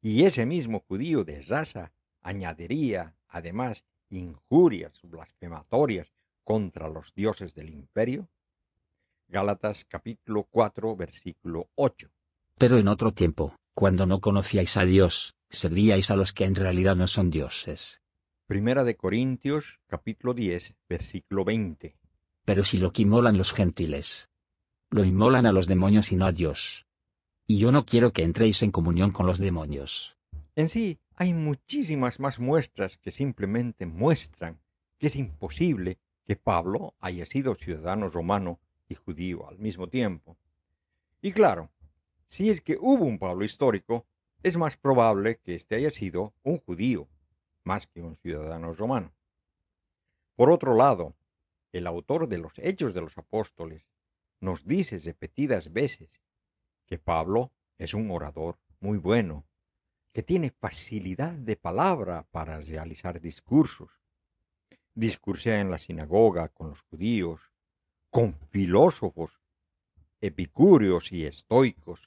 [0.00, 1.90] Y ese mismo judío de raza
[2.22, 6.12] añadiría además injurias blasfematorias
[6.44, 8.28] contra los dioses del imperio.
[9.28, 12.08] Gálatas capítulo 4 versículo 8.
[12.58, 16.96] Pero en otro tiempo, cuando no conocíais a Dios, servíais a los que en realidad
[16.96, 18.00] no son dioses.
[18.46, 21.94] Primera de Corintios, capítulo 10, versículo 20.
[22.44, 24.28] Pero si lo que inmolan los gentiles,
[24.90, 26.84] lo inmolan a los demonios y no a Dios.
[27.46, 30.16] Y yo no quiero que entréis en comunión con los demonios.
[30.56, 34.58] En sí, hay muchísimas más muestras que simplemente muestran
[34.98, 40.38] que es imposible que Pablo haya sido ciudadano romano y judío al mismo tiempo.
[41.20, 41.68] Y claro,
[42.28, 44.06] si es que hubo un Pablo histórico,
[44.42, 47.06] es más probable que éste haya sido un judío,
[47.64, 49.12] más que un ciudadano romano.
[50.36, 51.14] Por otro lado,
[51.70, 53.84] el autor de los Hechos de los Apóstoles
[54.40, 56.22] nos dice repetidas veces
[56.86, 59.44] que Pablo es un orador muy bueno,
[60.20, 63.88] que tiene facilidad de palabra para realizar discursos.
[64.94, 67.40] Discursea en la sinagoga con los judíos,
[68.10, 69.32] con filósofos,
[70.20, 72.06] epicúreos y estoicos,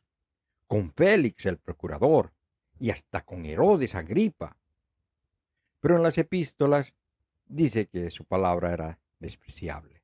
[0.67, 2.31] con Félix el procurador
[2.79, 4.55] y hasta con Herodes Agripa.
[5.79, 6.93] Pero en las epístolas
[7.47, 10.03] dice que su palabra era despreciable.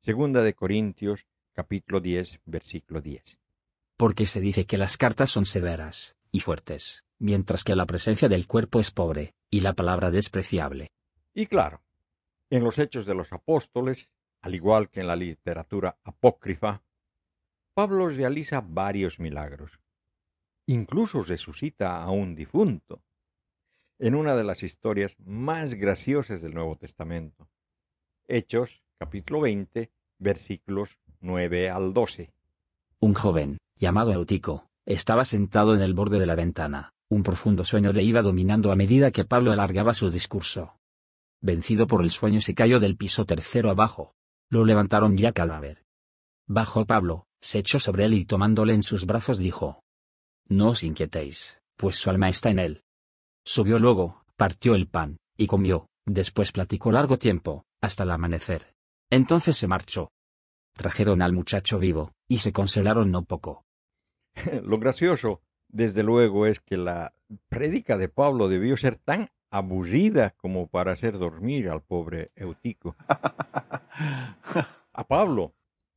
[0.00, 3.22] Segunda de Corintios capítulo 10 versículo 10.
[3.98, 8.46] Porque se dice que las cartas son severas y fuertes, mientras que la presencia del
[8.46, 10.90] cuerpo es pobre y la palabra despreciable.
[11.34, 11.80] Y claro,
[12.50, 14.08] en los hechos de los apóstoles,
[14.40, 16.82] al igual que en la literatura apócrifa,
[17.74, 19.72] Pablo realiza varios milagros.
[20.66, 23.00] incluso resucita a un difunto,
[23.98, 27.48] en una de las historias más graciosas del Nuevo Testamento.
[28.26, 30.90] Hechos, capítulo 20, versículos
[31.20, 32.30] 9 al 12.
[33.00, 36.92] Un joven, llamado Eutico, estaba sentado en el borde de la ventana.
[37.10, 40.74] Un profundo sueño le iba dominando a medida que Pablo alargaba su discurso.
[41.40, 44.14] Vencido por el sueño se cayó del piso tercero abajo.
[44.50, 45.84] Lo levantaron ya cadáver.
[46.46, 49.82] Bajó Pablo, se echó sobre él y tomándole en sus brazos dijo,
[50.46, 52.82] No os inquietéis, pues su alma está en él.
[53.44, 58.74] Subió luego, partió el pan, y comió, después platicó largo tiempo, hasta el amanecer.
[59.10, 60.10] Entonces se marchó.
[60.74, 63.64] Trajeron al muchacho vivo, y se consolaron no poco.
[64.62, 67.12] Lo gracioso, desde luego, es que la
[67.48, 72.96] prédica de Pablo debió ser tan aburrida como para hacer dormir al pobre Eutico.
[74.92, 75.52] A Pablo,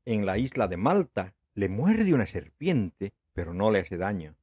[0.05, 4.35] en la isla de Malta, le muerde una serpiente, pero no le hace daño.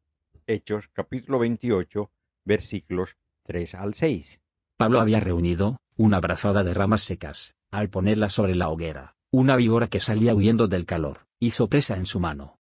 [0.46, 2.10] Hechos capítulo 28,
[2.44, 3.10] versículos
[3.44, 4.40] 3 al 6.
[4.76, 9.88] Pablo había reunido una brazada de ramas secas, al ponerla sobre la hoguera, una víbora
[9.88, 12.58] que salía huyendo del calor, hizo presa en su mano.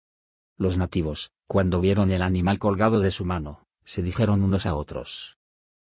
[0.56, 5.36] Los nativos, cuando vieron el animal colgado de su mano, se dijeron unos a otros.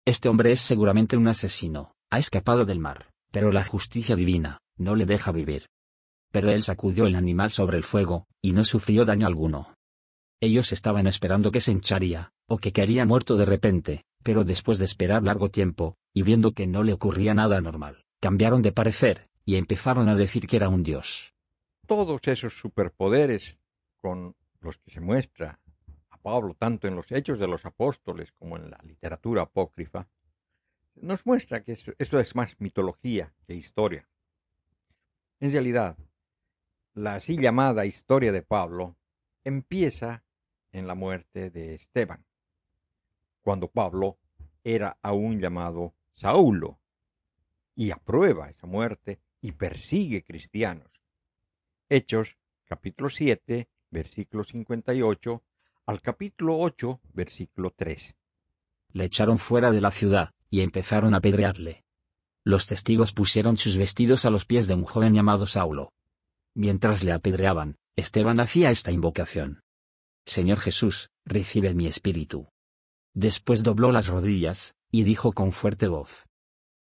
[0.05, 4.95] Este hombre es seguramente un asesino, ha escapado del mar, pero la justicia divina, no
[4.95, 5.67] le deja vivir.
[6.31, 9.75] Pero él sacudió el animal sobre el fuego, y no sufrió daño alguno.
[10.39, 14.85] Ellos estaban esperando que se hincharía, o que caería muerto de repente, pero después de
[14.85, 19.55] esperar largo tiempo, y viendo que no le ocurría nada anormal, cambiaron de parecer, y
[19.55, 21.33] empezaron a decir que era un dios.
[21.87, 23.57] Todos esos superpoderes
[24.01, 25.59] con los que se muestra
[26.09, 30.07] a Pablo tanto en los hechos de los apóstoles como en la literatura apócrifa,
[30.95, 34.07] nos muestra que esto es más mitología que historia.
[35.39, 35.97] En realidad,
[36.93, 38.95] la así llamada historia de Pablo
[39.43, 40.23] empieza
[40.71, 42.23] en la muerte de Esteban,
[43.41, 44.17] cuando Pablo
[44.63, 46.79] era aún llamado Saulo,
[47.75, 50.91] y aprueba esa muerte y persigue cristianos.
[51.89, 55.43] Hechos capítulo 7, versículo 58
[55.85, 58.15] al capítulo 8, versículo 3.
[58.93, 61.83] Le echaron fuera de la ciudad, y empezaron a apedrearle.
[62.43, 65.91] Los testigos pusieron sus vestidos a los pies de un joven llamado Saulo.
[66.55, 69.61] Mientras le apedreaban, Esteban hacía esta invocación.
[70.25, 72.47] Señor Jesús, recibe mi espíritu.
[73.13, 76.09] Después dobló las rodillas, y dijo con fuerte voz.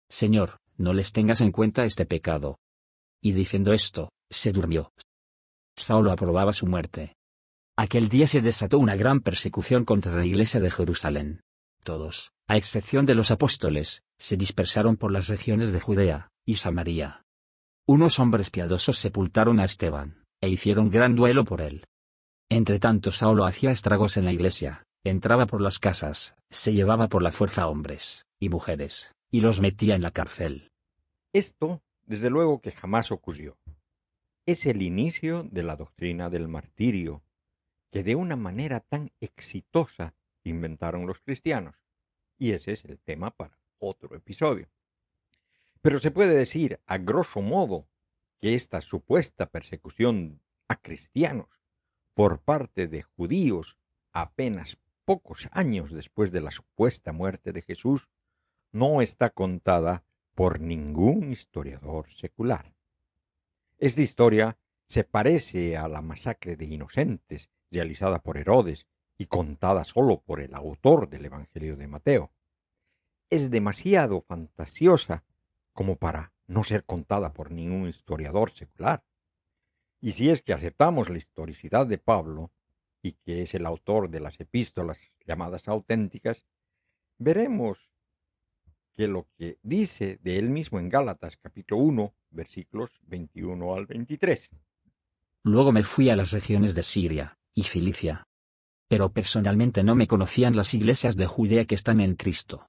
[0.09, 2.59] Señor, no les tengas en cuenta este pecado.
[3.21, 4.93] Y diciendo esto, se durmió.
[5.81, 7.17] Saulo aprobaba su muerte.
[7.77, 11.41] Aquel día se desató una gran persecución contra la iglesia de Jerusalén.
[11.83, 17.25] Todos, a excepción de los apóstoles, se dispersaron por las regiones de Judea y Samaria.
[17.87, 21.87] Unos hombres piadosos sepultaron a Esteban, e hicieron gran duelo por él.
[22.49, 27.23] Entre tanto Saulo hacía estragos en la iglesia, entraba por las casas, se llevaba por
[27.23, 30.71] la fuerza hombres y mujeres, y los metía en la cárcel.
[31.33, 33.57] Esto, desde luego que jamás ocurrió
[34.47, 37.23] es el inicio de la doctrina del martirio,
[37.91, 40.15] que de una manera tan exitosa
[40.45, 41.75] inventaron los cristianos.
[42.39, 44.69] Y ese es el tema para otro episodio.
[45.83, 47.87] Pero se puede decir, a grosso modo,
[48.41, 51.49] que esta supuesta persecución a cristianos
[52.15, 53.77] por parte de judíos
[54.13, 58.09] apenas pocos años después de la supuesta muerte de Jesús
[58.73, 62.73] no está contada por ningún historiador secular.
[63.81, 70.21] Esta historia se parece a la masacre de inocentes realizada por Herodes y contada solo
[70.21, 72.31] por el autor del Evangelio de Mateo.
[73.31, 75.25] Es demasiado fantasiosa
[75.73, 79.03] como para no ser contada por ningún historiador secular.
[79.99, 82.51] Y si es que aceptamos la historicidad de Pablo,
[83.03, 86.45] y que es el autor de las epístolas llamadas auténticas,
[87.17, 87.79] veremos
[88.97, 94.51] que lo que dice de él mismo en Gálatas capítulo 1, versículos 21 al 23.
[95.43, 98.27] Luego me fui a las regiones de Siria y Filicia.
[98.89, 102.69] Pero personalmente no me conocían las iglesias de Judea que están en Cristo.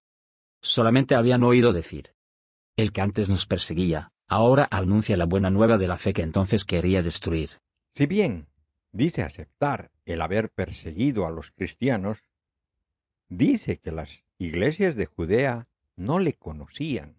[0.61, 2.11] Solamente habían oído decir.
[2.78, 6.63] El que antes nos perseguía, ahora anuncia la buena nueva de la fe que entonces
[6.63, 7.49] quería destruir.
[7.95, 8.47] Si bien
[8.93, 12.19] dice aceptar el haber perseguido a los cristianos,
[13.28, 15.67] dice que las iglesias de Judea
[16.06, 17.16] no le conocían.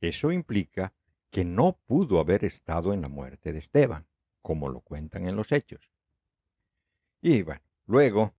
[0.00, 0.92] Eso implica
[1.30, 4.06] que no pudo haber estado en la muerte de Esteban,
[4.42, 5.80] como lo cuentan en los hechos.
[7.22, 8.34] Y bueno, luego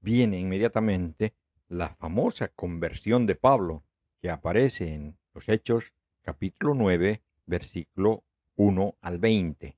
[0.00, 1.34] viene inmediatamente
[1.68, 3.84] la famosa conversión de Pablo,
[4.20, 5.84] que aparece en los hechos
[6.22, 8.24] capítulo 9, versículo
[8.56, 9.76] 1 al 20.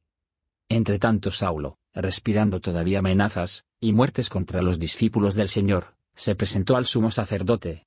[0.69, 6.77] Entre tanto Saulo, respirando todavía amenazas, y muertes contra los discípulos del Señor, se presentó
[6.77, 7.87] al sumo sacerdote.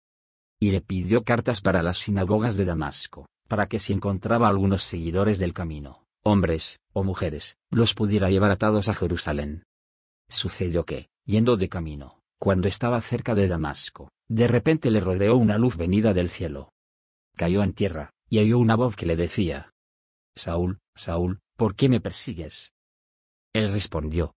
[0.60, 5.40] Y le pidió cartas para las sinagogas de Damasco, para que si encontraba algunos seguidores
[5.40, 9.64] del camino, hombres, o mujeres, los pudiera llevar atados a Jerusalén.
[10.30, 15.58] Sucedió que, yendo de camino, cuando estaba cerca de Damasco, de repente le rodeó una
[15.58, 16.74] luz venida del cielo.
[17.36, 19.72] Cayó en tierra, y oyó una voz que le decía,
[20.36, 22.72] Saúl, Saúl, ¿por qué me persigues?
[23.54, 24.36] Él respondió,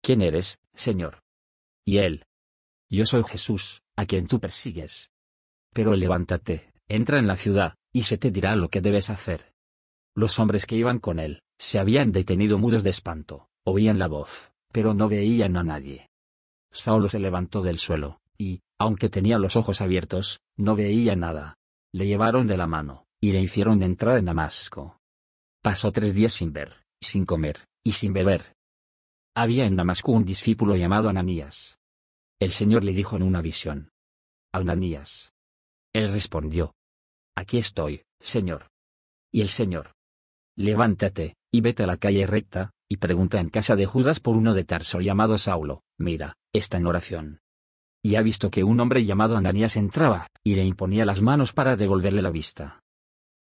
[0.00, 1.22] ¿Quién eres, Señor?
[1.84, 2.26] Y él,
[2.90, 5.10] Yo soy Jesús, a quien tú persigues.
[5.74, 9.52] Pero levántate, entra en la ciudad, y se te dirá lo que debes hacer.
[10.14, 14.30] Los hombres que iban con él, se habían detenido mudos de espanto, oían la voz,
[14.72, 16.08] pero no veían a nadie.
[16.70, 21.58] Saulo se levantó del suelo, y, aunque tenía los ojos abiertos, no veía nada.
[21.92, 25.00] Le llevaron de la mano, y le hicieron entrar en Damasco.
[25.60, 28.54] Pasó tres días sin ver, sin comer, y sin beber.
[29.34, 31.78] Había en Damasco un discípulo llamado Ananías.
[32.38, 33.90] El Señor le dijo en una visión.
[34.52, 35.33] Ananías.
[35.94, 36.74] Él respondió.
[37.36, 38.66] Aquí estoy, Señor.
[39.32, 39.94] Y el Señor.
[40.56, 44.54] Levántate, y vete a la calle recta, y pregunta en casa de Judas por uno
[44.54, 47.40] de Tarso llamado Saulo, mira, está en oración.
[48.02, 51.76] Y ha visto que un hombre llamado Ananías entraba, y le imponía las manos para
[51.76, 52.82] devolverle la vista.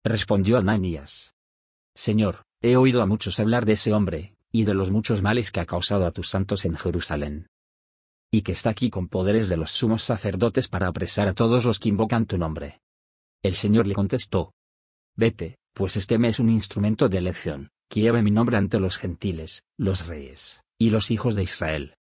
[0.03, 1.33] Respondió Ananías.
[1.95, 5.59] Señor, he oído a muchos hablar de ese hombre, y de los muchos males que
[5.59, 7.47] ha causado a tus santos en Jerusalén.
[8.33, 11.77] Y que está aquí con poderes de los sumos sacerdotes para apresar a todos los
[11.77, 12.81] que invocan tu nombre.
[13.43, 14.53] El Señor le contestó.
[15.15, 17.69] Vete, pues este me es un instrumento de elección,
[18.01, 21.95] lleve mi nombre ante los gentiles, los reyes, y los hijos de Israel.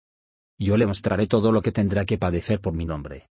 [0.59, 3.29] Yo le mostraré todo lo que tendrá que padecer por mi nombre.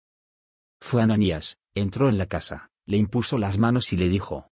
[0.80, 4.48] Fue Ananías, entró en la casa, le impuso las manos y le dijo,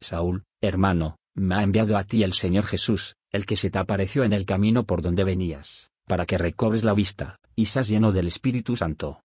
[0.00, 4.24] Saúl, hermano, me ha enviado a ti el Señor Jesús, el que se te apareció
[4.24, 8.28] en el camino por donde venías, para que recobres la vista, y seas lleno del
[8.28, 9.24] Espíritu Santo.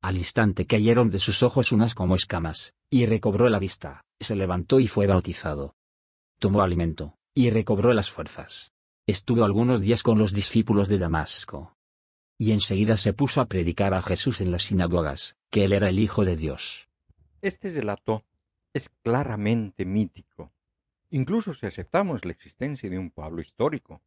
[0.00, 4.78] Al instante cayeron de sus ojos unas como escamas, y recobró la vista, se levantó
[4.78, 5.74] y fue bautizado.
[6.38, 8.70] Tomó alimento, y recobró las fuerzas.
[9.08, 11.76] Estuvo algunos días con los discípulos de Damasco.
[12.38, 15.98] Y enseguida se puso a predicar a Jesús en las sinagogas, que él era el
[15.98, 16.86] Hijo de Dios.
[17.42, 18.22] Este relato
[18.72, 20.52] es claramente mítico,
[21.10, 24.00] incluso si aceptamos la existencia de un Pablo histórico.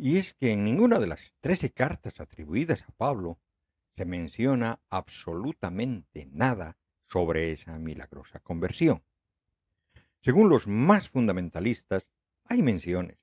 [0.00, 3.40] Y es que en ninguna de las trece cartas atribuidas a Pablo
[3.96, 6.76] se menciona absolutamente nada
[7.08, 9.02] sobre esa milagrosa conversión.
[10.22, 12.06] Según los más fundamentalistas,
[12.44, 13.18] hay menciones,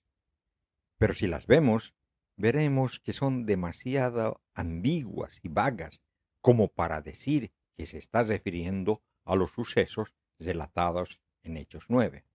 [0.98, 1.94] pero si las vemos,
[2.36, 6.02] veremos que son demasiado ambiguas y vagas
[6.42, 12.26] como para decir que se está refiriendo a los sucesos relatados en Hechos 9.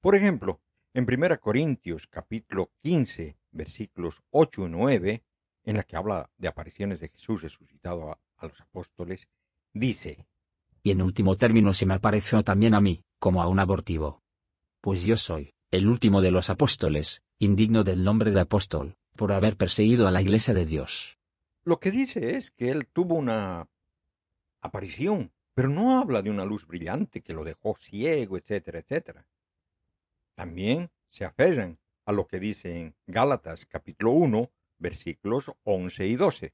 [0.00, 0.60] Por ejemplo,
[0.92, 5.22] en 1 Corintios capítulo 15, versículos 8 y 9,
[5.64, 9.26] en la que habla de apariciones de Jesús resucitado a, a los apóstoles,
[9.72, 10.26] dice,
[10.82, 14.20] Y en último término se me apareció también a mí, como a un abortivo.
[14.80, 19.56] Pues yo soy, el último de los apóstoles, indigno del nombre de apóstol, por haber
[19.56, 21.16] perseguido a la iglesia de Dios.
[21.64, 23.66] Lo que dice es que él tuvo una
[24.60, 29.26] aparición, pero no habla de una luz brillante que lo dejó ciego, etcétera, etcétera.
[30.34, 36.52] También se aferran a lo que dice en Gálatas capítulo 1, versículos 11 y 12.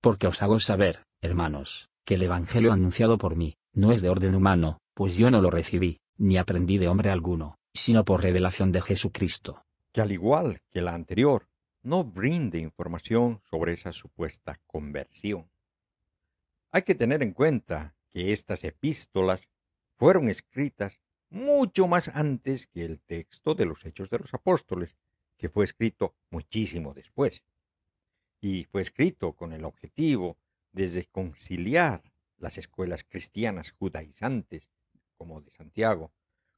[0.00, 4.34] Porque os hago saber, hermanos, que el Evangelio anunciado por mí, no es de orden
[4.34, 8.82] humano, pues yo no lo recibí, ni aprendí de hombre alguno, sino por revelación de
[8.82, 9.62] Jesucristo.
[9.92, 11.46] Que al igual que la anterior,
[11.82, 15.48] no brinde información sobre esa supuesta conversión.
[16.72, 19.40] Hay que tener en cuenta que estas epístolas
[19.96, 20.98] fueron escritas
[21.30, 24.94] mucho más antes que el texto de los Hechos de los Apóstoles,
[25.36, 27.42] que fue escrito muchísimo después.
[28.40, 30.36] Y fue escrito con el objetivo
[30.72, 32.02] de reconciliar
[32.38, 34.68] las escuelas cristianas judaizantes,
[35.16, 36.12] como de Santiago,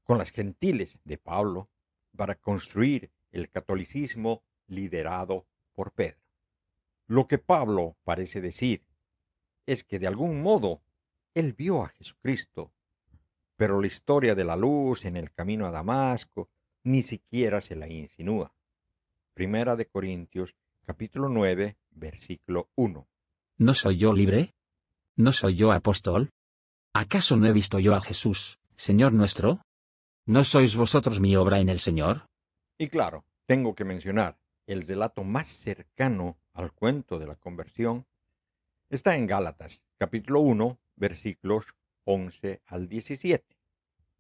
[0.05, 1.69] con las gentiles de Pablo,
[2.17, 6.19] para construir el catolicismo liderado por Pedro.
[7.07, 8.83] Lo que Pablo parece decir
[9.67, 10.83] es que de algún modo
[11.35, 12.73] él vio a Jesucristo
[13.59, 16.49] pero la historia de la luz en el camino a Damasco
[16.85, 18.53] ni siquiera se la insinúa.
[19.35, 20.55] Primera de Corintios,
[20.87, 23.07] capítulo 9, versículo 1.
[23.59, 24.55] ¿No soy yo libre?
[25.17, 26.31] ¿No soy yo apóstol?
[26.93, 29.61] ¿Acaso no he visto yo a Jesús, Señor nuestro?
[30.25, 32.29] ¿No sois vosotros mi obra en el Señor?
[32.79, 34.39] Y claro, tengo que mencionar,
[34.69, 38.07] el relato más cercano al cuento de la conversión
[38.89, 41.65] está en Gálatas, capítulo 1, versículos
[42.11, 43.45] 11 al 17.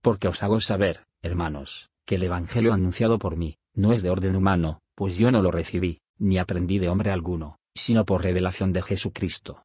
[0.03, 4.37] Porque os hago saber, hermanos, que el Evangelio anunciado por mí, no es de orden
[4.37, 8.83] humano, pues yo no lo recibí, ni aprendí de hombre alguno, sino por revelación de
[8.83, 9.65] Jesucristo.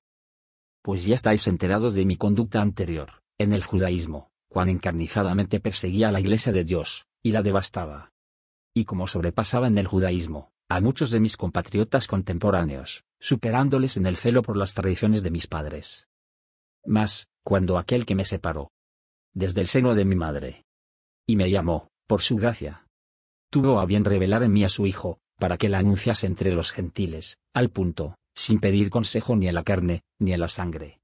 [0.82, 6.14] Pues ya estáis enterados de mi conducta anterior, en el judaísmo, cuán encarnizadamente perseguía a
[6.14, 8.14] la iglesia de Dios, y la devastaba.
[8.74, 14.16] Y como sobrepasaba en el judaísmo, a muchos de mis compatriotas contemporáneos, superándoles en el
[14.16, 16.08] celo por las tradiciones de mis padres.
[16.86, 18.72] Mas, cuando aquel que me separó,
[19.34, 20.66] desde el seno de mi madre,
[21.26, 22.86] y me llamó, por su gracia,
[23.50, 26.72] tuvo a bien revelar en mí a su Hijo, para que la anunciase entre los
[26.72, 31.00] gentiles, al punto, sin pedir consejo ni a la carne, ni a la sangre.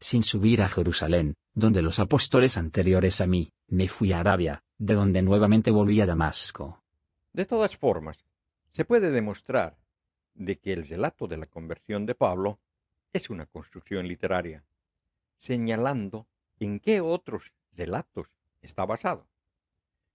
[0.00, 4.94] Sin subir a Jerusalén, donde los apóstoles anteriores a mí, me fui a Arabia, de
[4.94, 6.82] donde nuevamente volví a Damasco.
[7.32, 8.16] De todas formas,
[8.70, 9.76] se puede demostrar
[10.34, 12.58] de que el relato de la conversión de Pablo
[13.12, 14.64] es una construcción literaria,
[15.40, 16.26] señalando
[16.58, 18.28] en qué otros relatos
[18.62, 19.26] está basado.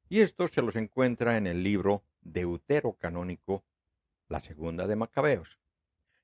[0.07, 3.63] Y esto se los encuentra en el libro Deuterocanónico,
[4.29, 5.59] la segunda de Macabeos.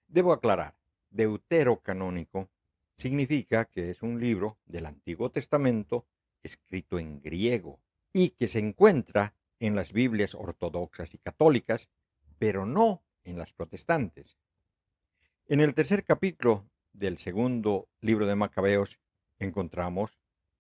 [0.08, 0.76] Debo aclarar,
[1.10, 2.49] Deuterocanónico
[2.97, 6.06] significa que es un libro del Antiguo Testamento
[6.43, 7.80] escrito en griego
[8.14, 11.88] y que se encuentra en las Biblias ortodoxas y católicas,
[12.39, 14.38] pero no en las protestantes.
[15.47, 19.00] En el tercer capítulo del segundo libro de Macabeos
[19.39, 20.12] encontramos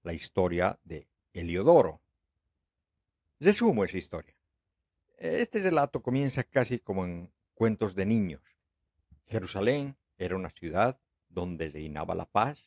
[0.03, 2.01] la historia de Heliodoro.
[3.39, 4.35] Resumo esa historia.
[5.17, 8.41] Este relato comienza casi como en cuentos de niños.
[9.27, 12.59] Jerusalén era una ciudad donde reinaba la paz,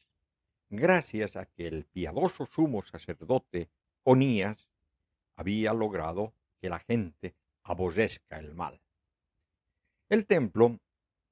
[0.71, 3.71] gracias a que el piadoso sumo sacerdote
[4.03, 4.69] Onías
[5.37, 8.81] había logrado que la gente aborrezca el mal.
[10.09, 10.79] El templo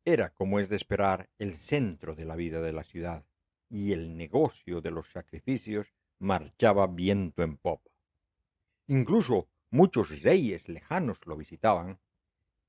[0.05, 3.25] era, como es de esperar, el centro de la vida de la ciudad,
[3.69, 5.87] y el negocio de los sacrificios
[6.19, 7.91] marchaba viento en popa.
[8.87, 11.99] Incluso muchos reyes lejanos lo visitaban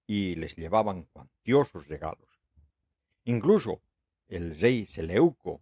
[0.07, 2.29] y les llevaban cuantiosos regalos.
[3.25, 3.81] Incluso
[4.27, 5.61] el rey Seleuco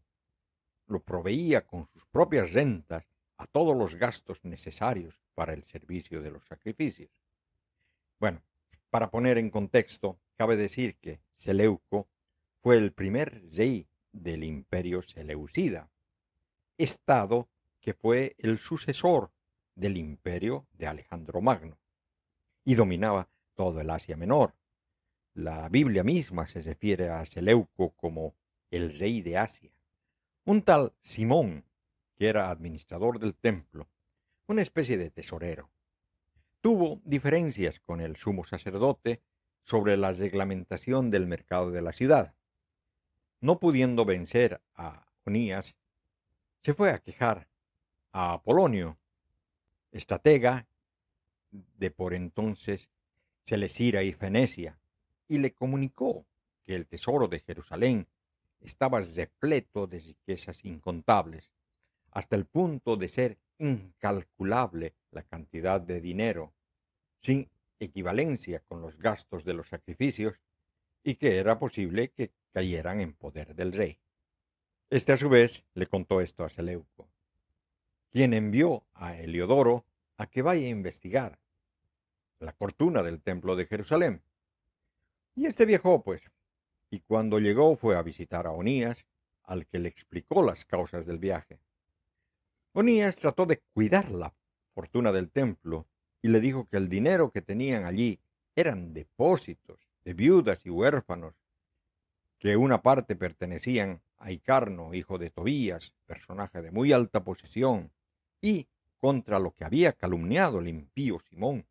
[0.88, 3.05] lo proveía con sus propias rentas
[3.38, 7.09] a todos los gastos necesarios para el servicio de los sacrificios.
[8.19, 8.41] Bueno,
[8.89, 12.07] para poner en contexto, cabe decir que Seleuco
[12.61, 15.89] fue el primer rey del imperio Seleucida,
[16.77, 19.31] estado que fue el sucesor
[19.73, 21.79] del imperio de Alejandro Magno,
[22.63, 24.53] y dominaba todo el Asia Menor.
[25.33, 28.35] La Biblia misma se refiere a Seleuco como
[28.69, 29.71] el rey de Asia.
[30.45, 31.65] Un tal Simón,
[32.17, 33.87] que era administrador del templo,
[34.45, 35.71] una especie de tesorero,
[36.61, 39.21] tuvo diferencias con el sumo sacerdote
[39.64, 42.34] sobre la reglamentación del mercado de la ciudad.
[43.39, 45.76] No pudiendo vencer a Onías,
[46.64, 47.47] se fue a quejar
[48.12, 48.97] a Apolonio,
[49.91, 50.68] estratega
[51.51, 52.88] de por entonces
[53.45, 54.78] Celesira y Fenecia,
[55.28, 56.26] y le comunicó
[56.66, 58.07] que el tesoro de Jerusalén
[58.62, 61.49] estaba repleto de riquezas incontables,
[62.12, 66.53] hasta el punto de ser incalculable la cantidad de dinero,
[67.22, 67.47] sin
[67.84, 70.36] equivalencia con los gastos de los sacrificios,
[71.03, 73.97] y que era posible que cayeran en poder del rey.
[74.89, 77.09] Este a su vez le contó esto a Seleuco,
[78.11, 79.86] quien envió a Heliodoro
[80.17, 81.39] a que vaya a investigar
[82.39, 84.21] la fortuna del templo de Jerusalén.
[85.36, 86.21] Y este viajó, pues,
[86.89, 89.05] y cuando llegó fue a visitar a Onías,
[89.43, 91.59] al que le explicó las causas del viaje.
[92.73, 94.34] Onías trató de cuidar la
[94.73, 95.88] fortuna del templo
[96.22, 98.19] y le dijo que el dinero que tenían allí
[98.55, 101.34] eran depósitos de viudas y huérfanos,
[102.39, 107.91] que una parte pertenecían a Icarno, hijo de Tobías, personaje de muy alta posición,
[108.41, 108.67] y
[108.99, 111.65] contra lo que había calumniado el impío Simón,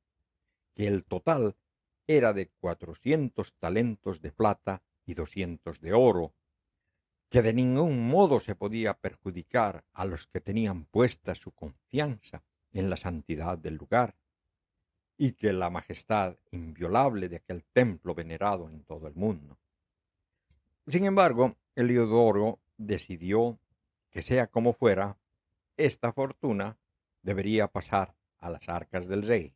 [0.75, 1.55] que el total
[2.07, 6.33] era de cuatrocientos talentos de plata y doscientos de oro,
[7.31, 12.43] que de ningún modo se podía perjudicar a los que tenían puesta su confianza
[12.73, 14.15] en la santidad del lugar,
[15.23, 19.59] y que la majestad inviolable de aquel templo venerado en todo el mundo.
[20.87, 23.59] Sin embargo, Eliodoro decidió
[24.13, 25.19] que sea como fuera,
[25.77, 26.79] esta fortuna
[27.21, 29.53] debería pasar a las arcas del rey.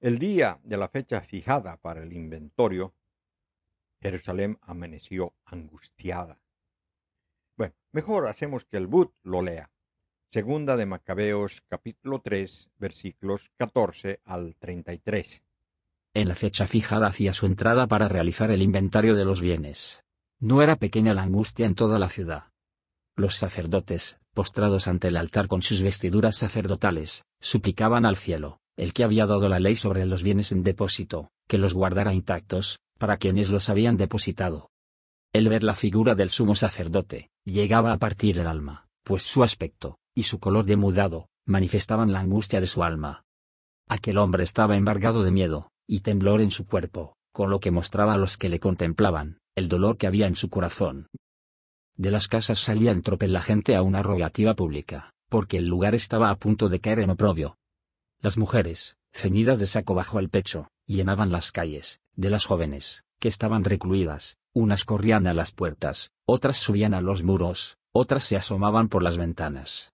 [0.00, 2.94] El día de la fecha fijada para el inventorio
[4.00, 6.38] Jerusalén amaneció angustiada.
[7.58, 9.68] Bueno, mejor hacemos que el But lo lea.
[10.32, 15.42] Segunda de Macabeos capítulo 3 versículos 14 al 33.
[16.14, 19.98] En la fecha fijada hacía su entrada para realizar el inventario de los bienes.
[20.38, 22.44] No era pequeña la angustia en toda la ciudad.
[23.16, 29.02] Los sacerdotes, postrados ante el altar con sus vestiduras sacerdotales, suplicaban al cielo, el que
[29.02, 33.50] había dado la ley sobre los bienes en depósito, que los guardara intactos, para quienes
[33.50, 34.70] los habían depositado.
[35.32, 39.98] El ver la figura del sumo sacerdote, llegaba a partir el alma, pues su aspecto,
[40.14, 43.24] y su color demudado, manifestaban la angustia de su alma.
[43.88, 48.14] Aquel hombre estaba embargado de miedo, y temblor en su cuerpo, con lo que mostraba
[48.14, 51.08] a los que le contemplaban, el dolor que había en su corazón.
[51.96, 55.94] De las casas salía en tropel la gente a una rogativa pública, porque el lugar
[55.94, 57.56] estaba a punto de caer en oprobio.
[58.20, 63.28] Las mujeres, ceñidas de saco bajo el pecho, llenaban las calles, de las jóvenes, que
[63.28, 68.88] estaban recluidas, unas corrían a las puertas, otras subían a los muros, otras se asomaban
[68.88, 69.92] por las ventanas.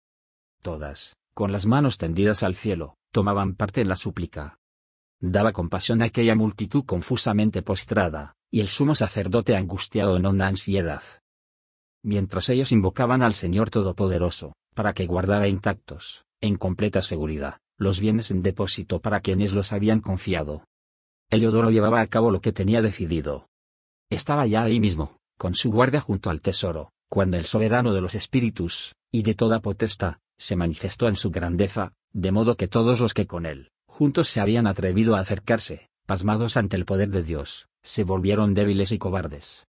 [0.67, 4.59] Todas, con las manos tendidas al cielo, tomaban parte en la súplica.
[5.21, 11.03] Daba compasión a aquella multitud confusamente postrada, y el sumo sacerdote angustiado en honda ansiedad.
[12.03, 18.33] Mientras ellos invocaban al Señor Todopoderoso, para que guardara intactos, en completa seguridad, los bienes
[18.33, 20.65] en depósito para quienes los habían confiado.
[21.31, 23.47] Eliodoro llevaba a cabo lo que tenía decidido.
[24.11, 28.17] Estaba ya ahí mismo, con su guardia junto al tesoro, cuando el soberano de los
[28.17, 33.15] espíritus, y de toda potestad, se manifestó en su grandeza, de modo que todos los
[33.15, 37.69] que con él, juntos se habían atrevido a acercarse, pasmados ante el poder de Dios,
[37.83, 39.67] se volvieron débiles y cobardes.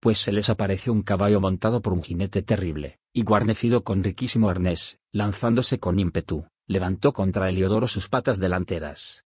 [0.00, 4.48] Pues se les apareció un caballo montado por un jinete terrible, y guarnecido con riquísimo
[4.48, 9.24] arnés, lanzándose con ímpetu, levantó contra Heliodoro sus patas delanteras.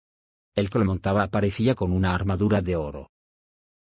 [0.55, 3.11] El que lo montaba aparecía con una armadura de oro.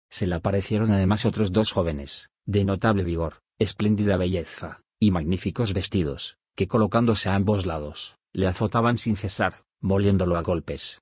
[0.09, 6.37] Se le aparecieron además otros dos jóvenes, de notable vigor, espléndida belleza, y magníficos vestidos,
[6.55, 11.01] que colocándose a ambos lados, le azotaban sin cesar, moliéndolo a golpes.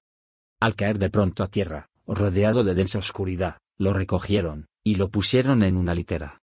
[0.59, 5.63] Al caer de pronto a tierra, rodeado de densa oscuridad, lo recogieron, y lo pusieron
[5.63, 6.41] en una litera.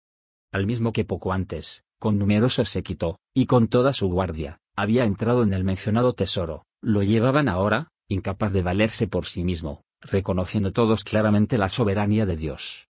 [0.53, 5.43] Al mismo que poco antes, con numeroso séquito, y con toda su guardia, había entrado
[5.43, 11.05] en el mencionado tesoro, lo llevaban ahora, incapaz de valerse por sí mismo, reconociendo todos
[11.05, 12.89] claramente la soberanía de Dios.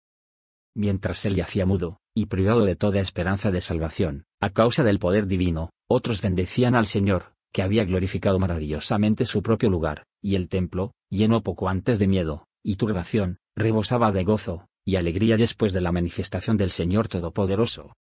[0.74, 5.26] Mientras él yacía mudo, y privado de toda esperanza de salvación, a causa del poder
[5.26, 10.92] divino, otros bendecían al Señor, que había glorificado maravillosamente su propio lugar, y el templo,
[11.08, 15.92] lleno poco antes de miedo, y turbación, rebosaba de gozo, y alegría después de la
[15.92, 17.92] manifestación del Señor Todopoderoso.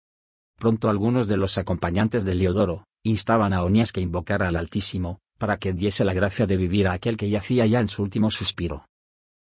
[0.56, 5.58] Pronto algunos de los acompañantes de Leodoro, instaban a Onías que invocara al Altísimo, para
[5.58, 8.86] que diese la gracia de vivir a aquel que yacía ya en su último suspiro.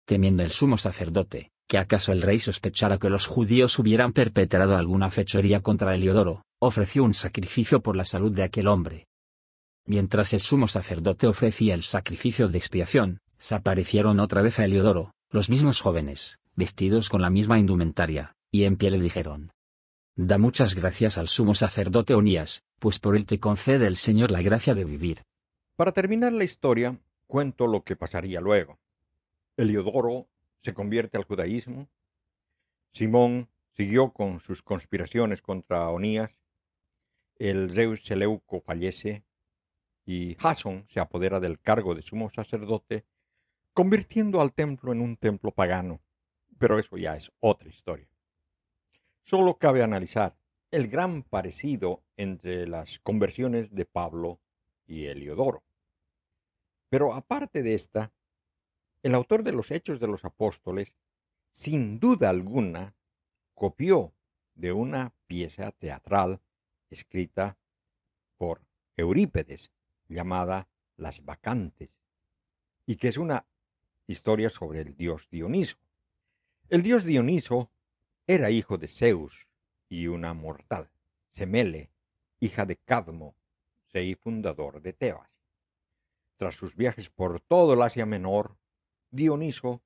[0.07, 5.11] Temiendo el sumo sacerdote, que acaso el rey sospechara que los judíos hubieran perpetrado alguna
[5.11, 9.07] fechoría contra Heliodoro, ofreció un sacrificio por la salud de aquel hombre.
[9.87, 15.13] Mientras el sumo sacerdote ofrecía el sacrificio de expiación, se aparecieron otra vez a Heliodoro,
[15.31, 19.51] los mismos jóvenes, vestidos con la misma indumentaria, y en pie le dijeron,
[20.17, 24.43] Da muchas gracias al sumo sacerdote Onías, pues por él te concede el Señor la
[24.43, 25.23] gracia de vivir.
[25.77, 28.79] Para terminar la historia, cuento lo que pasaría luego.
[29.57, 30.29] Heliodoro
[30.65, 31.89] se convierte al judaísmo,
[32.93, 36.33] Simón siguió con sus conspiraciones contra Onías,
[37.37, 39.25] el Zeus Seleuco fallece
[40.07, 43.05] y Jason se apodera del cargo de sumo sacerdote,
[43.73, 46.01] convirtiendo al templo en un templo pagano.
[46.59, 48.07] Pero eso ya es otra historia.
[49.25, 50.37] Solo cabe analizar
[50.71, 54.39] el gran parecido entre las conversiones de Pablo
[54.87, 55.63] y Heliodoro.
[56.91, 58.13] Pero aparte de esta,
[59.05, 60.95] el autor de los Hechos de los Apóstoles,
[61.51, 62.95] sin duda alguna,
[63.55, 64.15] copió
[64.55, 66.41] de una pieza teatral
[66.89, 67.59] escrita
[68.39, 68.63] por
[68.97, 69.71] Eurípedes,
[70.09, 71.91] llamada Las Vacantes,
[72.87, 73.45] y que es una
[74.07, 75.77] historia sobre el dios Dioniso.
[76.71, 77.71] El dios Dioniso
[78.27, 79.35] era hijo de Zeus
[79.91, 80.89] y una mortal,
[81.29, 81.91] Semele,
[82.41, 83.35] hija de Cadmo,
[83.93, 85.31] rey fundador de Tebas.
[86.39, 88.57] Tras sus viajes por todo el Asia Menor,
[89.15, 89.81] Dioniso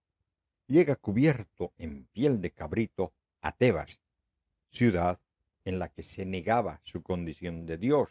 [0.68, 3.12] llega cubierto en piel de cabrito
[3.42, 4.00] a Tebas,
[4.70, 5.20] ciudad
[5.66, 8.08] en la que se negaba su condición de dios,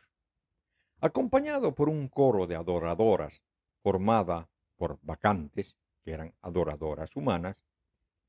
[1.01, 3.41] acompañado por un coro de adoradoras
[3.82, 4.47] formada
[4.78, 7.63] por bacantes, que eran adoradoras humanas,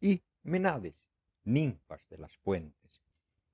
[0.00, 0.98] y menades,
[1.44, 3.02] ninfas de las fuentes.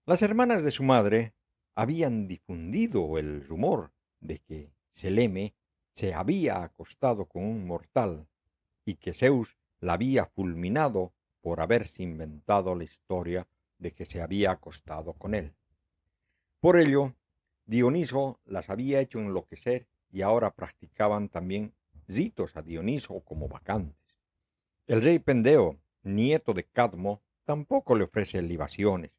[0.07, 1.33] Las hermanas de su madre
[1.75, 5.55] habían difundido el rumor de que Seleme
[5.95, 8.29] se había acostado con un mortal
[8.85, 9.49] y que Zeus
[9.81, 13.47] la había fulminado por haberse inventado la historia
[13.79, 15.53] de que se había acostado con él.
[16.61, 17.15] Por ello,
[17.67, 21.75] Dioniso las había hecho enloquecer y ahora practicaban también
[22.09, 23.99] ritos a Dioniso como vacantes.
[24.87, 29.13] El rey Pendeo, nieto de Cadmo, tampoco le ofrece libaciones.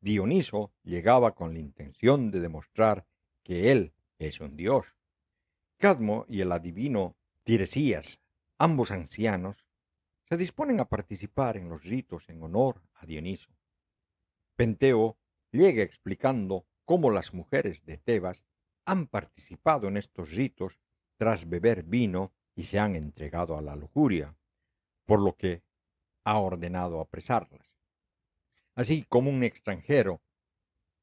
[0.00, 3.04] Dioniso llegaba con la intención de demostrar
[3.42, 4.86] que él es un dios.
[5.78, 8.20] Cadmo y el adivino Tiresías,
[8.58, 9.56] ambos ancianos,
[10.28, 13.50] se disponen a participar en los ritos en honor a Dioniso.
[14.56, 15.16] Penteo
[15.52, 18.42] llega explicando cómo las mujeres de Tebas
[18.84, 20.78] han participado en estos ritos
[21.16, 24.34] tras beber vino y se han entregado a la lujuria,
[25.06, 25.62] por lo que
[26.24, 27.66] ha ordenado apresarlas.
[28.74, 30.20] Así como un extranjero,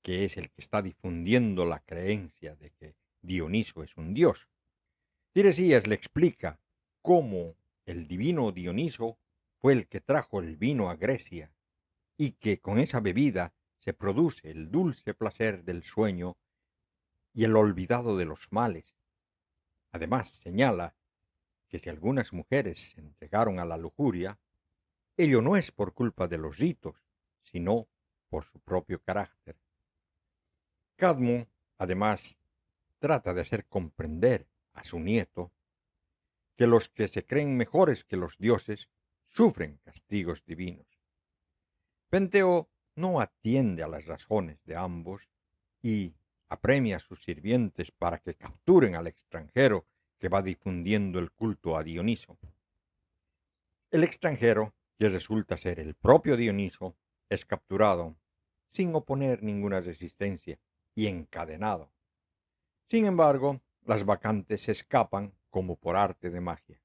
[0.01, 4.47] que es el que está difundiendo la creencia de que Dioniso es un dios.
[5.33, 6.59] Tiresías le explica
[7.05, 7.53] cómo
[7.85, 9.19] el divino Dioniso
[9.59, 11.51] fue el que trajo el vino a Grecia
[12.17, 16.35] y que con esa bebida se produce el dulce placer del sueño
[17.31, 18.91] y el olvidado de los males.
[19.91, 20.95] Además señala
[21.69, 24.39] que si algunas mujeres se entregaron a la lujuria,
[25.15, 26.95] ello no es por culpa de los ritos,
[27.51, 27.85] sino
[28.29, 29.55] por su propio carácter.
[30.95, 31.45] Cadmo,
[31.77, 32.19] además,
[32.97, 35.51] trata de hacer comprender a su nieto
[36.55, 38.89] que los que se creen mejores que los dioses
[39.33, 40.87] sufren castigos divinos.
[42.09, 45.21] Penteo no atiende a las razones de ambos
[45.81, 46.13] y
[46.47, 49.85] apremia a sus sirvientes para que capturen al extranjero
[50.19, 52.37] que va difundiendo el culto a Dioniso.
[53.91, 56.95] El extranjero, que resulta ser el propio Dioniso,
[57.29, 58.15] es capturado
[58.69, 60.57] sin oponer ninguna resistencia
[60.95, 61.89] y encadenado.
[62.89, 66.81] Sin embargo, las vacantes escapan como por arte de magia.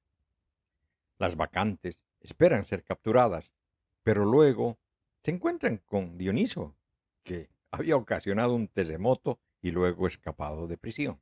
[1.19, 3.51] Las vacantes esperan ser capturadas,
[4.01, 4.77] pero luego
[5.25, 6.73] se encuentran con Dioniso,
[7.25, 11.19] que había ocasionado un terremoto y luego escapado de prisión.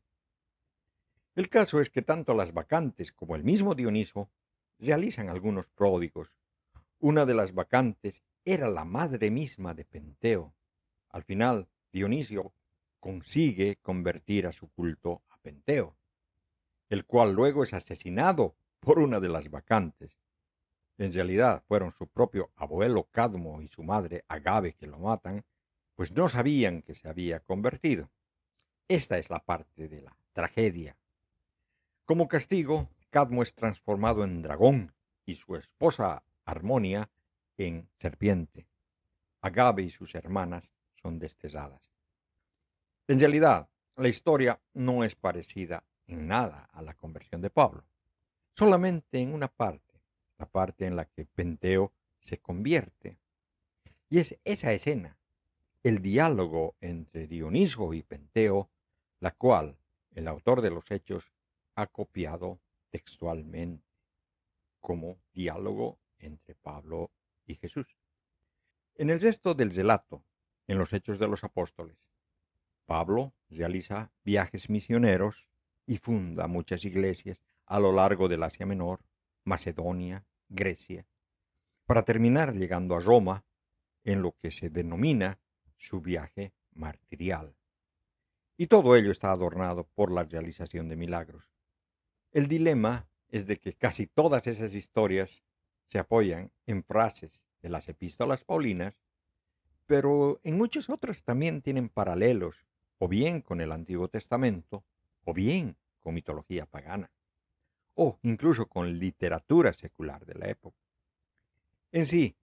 [1.34, 4.30] El caso es que tanto las vacantes como el mismo Dioniso
[4.78, 6.30] realizan algunos pródigos.
[7.00, 10.54] Una de las vacantes era la madre misma de Penteo.
[11.10, 12.54] Al final, Dionisio
[13.00, 15.96] consigue convertir a su culto a Penteo
[16.90, 20.12] el cual luego es asesinado por una de las vacantes.
[20.98, 25.46] En realidad fueron su propio abuelo Cadmo y su madre Agave que lo matan,
[25.96, 28.10] pues no sabían que se había convertido.
[28.88, 30.98] Esta es la parte de la tragedia.
[32.06, 34.94] Como castigo, Cadmo es transformado en dragón
[35.26, 37.10] y su esposa Armonia
[37.58, 38.66] en serpiente.
[39.42, 40.72] Agave y sus hermanas
[41.02, 41.82] son desterradas.
[43.08, 47.84] En realidad, la historia no es parecida en nada a la conversión de Pablo,
[48.56, 50.02] solamente en una parte,
[50.38, 53.18] la parte en la que Penteo se convierte.
[54.10, 55.18] Y es esa escena,
[55.84, 58.70] el diálogo entre Dioniso y Penteo,
[59.20, 59.78] la cual
[60.16, 61.24] el autor de los Hechos
[61.76, 63.84] ha copiado textualmente
[64.80, 67.12] como diálogo entre Pablo
[67.46, 67.88] y Jesús.
[68.96, 70.24] En el resto del relato,
[70.68, 71.98] en los Hechos de los Apóstoles,
[72.86, 75.49] Pablo realiza viajes misioneros
[75.90, 79.00] y funda muchas iglesias a lo largo del Asia Menor,
[79.44, 81.04] Macedonia, Grecia,
[81.88, 83.44] para terminar llegando a Roma
[84.04, 85.40] en lo que se denomina
[85.80, 87.56] su viaje martirial.
[88.56, 91.44] Y todo ello está adornado por la realización de milagros.
[92.34, 95.42] El dilema es de que casi todas esas historias
[95.88, 98.94] se apoyan en frases de las epístolas paulinas,
[99.88, 102.56] pero en muchas otras también tienen paralelos,
[103.00, 104.84] o bien con el Antiguo Testamento,
[105.26, 107.12] o bien con mitología pagana,
[107.96, 110.78] o incluso con literatura secular de la época.
[111.92, 112.36] En sí,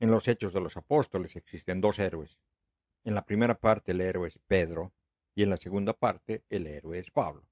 [0.00, 2.38] en los Hechos de los Apóstoles existen dos héroes.
[3.04, 4.92] En la primera parte el héroe es Pedro
[5.34, 7.44] y en la segunda parte el héroe es Pablo.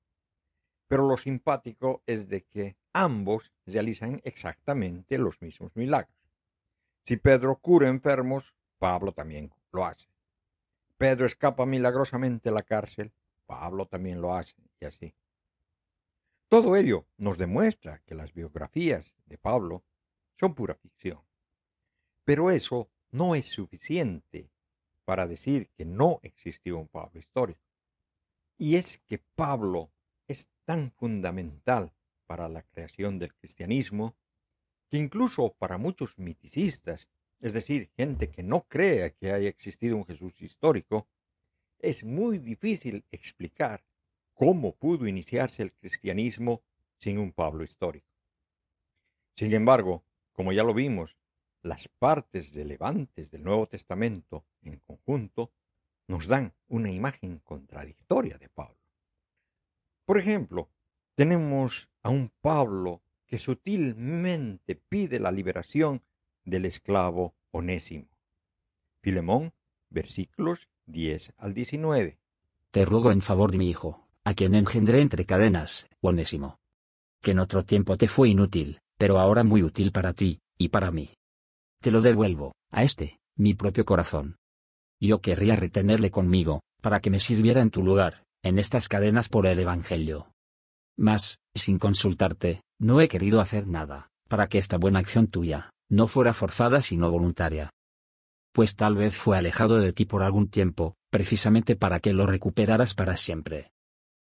[0.89, 6.16] Pero lo simpático es de que ambos realizan exactamente los mismos milagros.
[7.05, 8.45] Si Pedro cura enfermos,
[8.79, 10.07] Pablo también lo hace.
[10.99, 13.12] Pedro escapa milagrosamente de la cárcel,
[13.47, 15.14] Pablo también lo hace, y así.
[16.49, 19.82] Todo ello nos demuestra que las biografías de Pablo
[20.38, 21.20] son pura ficción.
[22.24, 24.51] Pero eso no es suficiente
[25.05, 27.61] para decir que no existió un Pablo histórico.
[28.59, 29.90] Y es que Pablo
[30.28, 31.93] es tan fundamental
[32.26, 34.14] para la creación del cristianismo
[34.90, 37.09] que incluso para muchos miticistas,
[37.40, 41.09] es decir, gente que no crea que haya existido un Jesús histórico,
[41.83, 43.83] es muy difícil explicar
[44.35, 46.62] cómo pudo iniciarse el cristianismo
[47.01, 48.07] sin un Pablo histórico.
[49.37, 51.16] Sin embargo, como ya lo vimos,
[51.62, 55.53] las partes relevantes del Nuevo Testamento en conjunto
[56.07, 58.78] nos dan una imagen contradictoria de Pablo.
[60.05, 60.68] Por ejemplo,
[61.14, 66.03] tenemos a un Pablo que sutilmente pide la liberación
[66.45, 68.09] del esclavo onésimo.
[69.01, 69.53] Filemón,
[69.91, 72.18] versículos 10 al 19.
[72.70, 76.59] Te ruego en favor de mi hijo, a quien engendré entre cadenas, onésimo.
[77.20, 80.90] Que en otro tiempo te fue inútil, pero ahora muy útil para ti, y para
[80.90, 81.11] mí.
[81.80, 84.36] Te lo devuelvo, a este, mi propio corazón.
[85.01, 89.47] Yo querría retenerle conmigo, para que me sirviera en tu lugar, en estas cadenas por
[89.47, 90.28] el Evangelio.
[90.97, 96.07] Mas, sin consultarte, no he querido hacer nada, para que esta buena acción tuya, no
[96.07, 97.70] fuera forzada sino voluntaria.
[98.53, 102.95] Pues tal vez fue alejado de ti por algún tiempo, precisamente para que lo recuperaras
[102.95, 103.73] para siempre.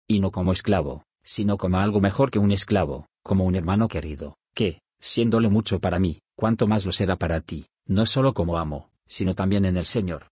[0.07, 4.37] Y no como esclavo, sino como algo mejor que un esclavo, como un hermano querido,
[4.53, 8.89] que, siéndole mucho para mí, cuanto más lo será para ti, no solo como amo,
[9.07, 10.27] sino también en el Señor.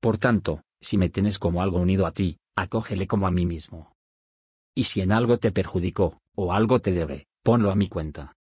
[0.00, 3.92] Por tanto, si me tienes como algo unido a ti, acógele como a mí mismo.
[4.74, 8.36] Y si en algo te perjudicó, o algo te debe, ponlo a mi cuenta.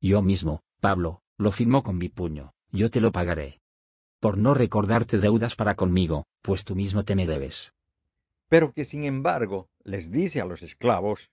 [0.00, 3.60] Yo mismo, Pablo, lo firmo con mi puño, yo te lo pagaré.
[4.20, 7.72] Por no recordarte deudas para conmigo, pues tú mismo te me debes.
[8.48, 11.30] Pero que sin embargo les dice a los esclavos,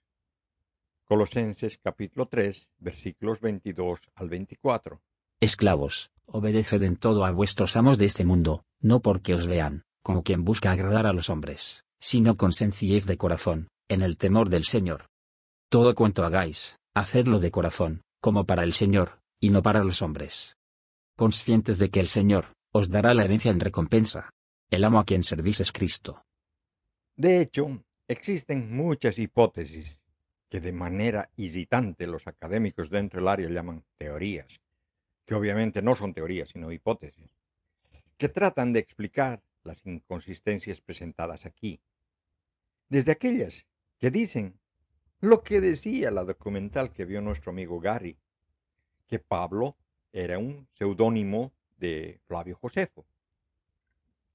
[1.05, 5.01] Colosenses capítulo 3, versículos 22 al 24.
[5.39, 10.23] Esclavos, obedeced en todo a vuestros amos de este mundo, no porque os vean, como
[10.23, 14.63] quien busca agradar a los hombres, sino con sencillez de corazón, en el temor del
[14.63, 15.07] Señor.
[15.69, 20.55] Todo cuanto hagáis, hacedlo de corazón, como para el Señor, y no para los hombres.
[21.15, 24.33] Conscientes de que el Señor, os dará la herencia en recompensa.
[24.69, 26.25] El amo a quien servís es Cristo.
[27.15, 29.87] De hecho, existen muchas hipótesis
[30.49, 34.49] que de manera hesitante los académicos dentro del área llaman teorías,
[35.25, 37.29] que obviamente no son teorías sino hipótesis,
[38.17, 41.79] que tratan de explicar las inconsistencias presentadas aquí.
[42.89, 43.65] Desde aquellas
[43.99, 44.59] que dicen
[45.21, 48.17] lo que decía la documental que vio nuestro amigo Gary,
[49.07, 49.77] que Pablo
[50.11, 53.05] era un seudónimo de Flavio Josefo.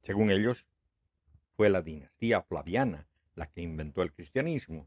[0.03, 0.64] Según ellos,
[1.57, 4.86] fue la dinastía flaviana la que inventó el cristianismo,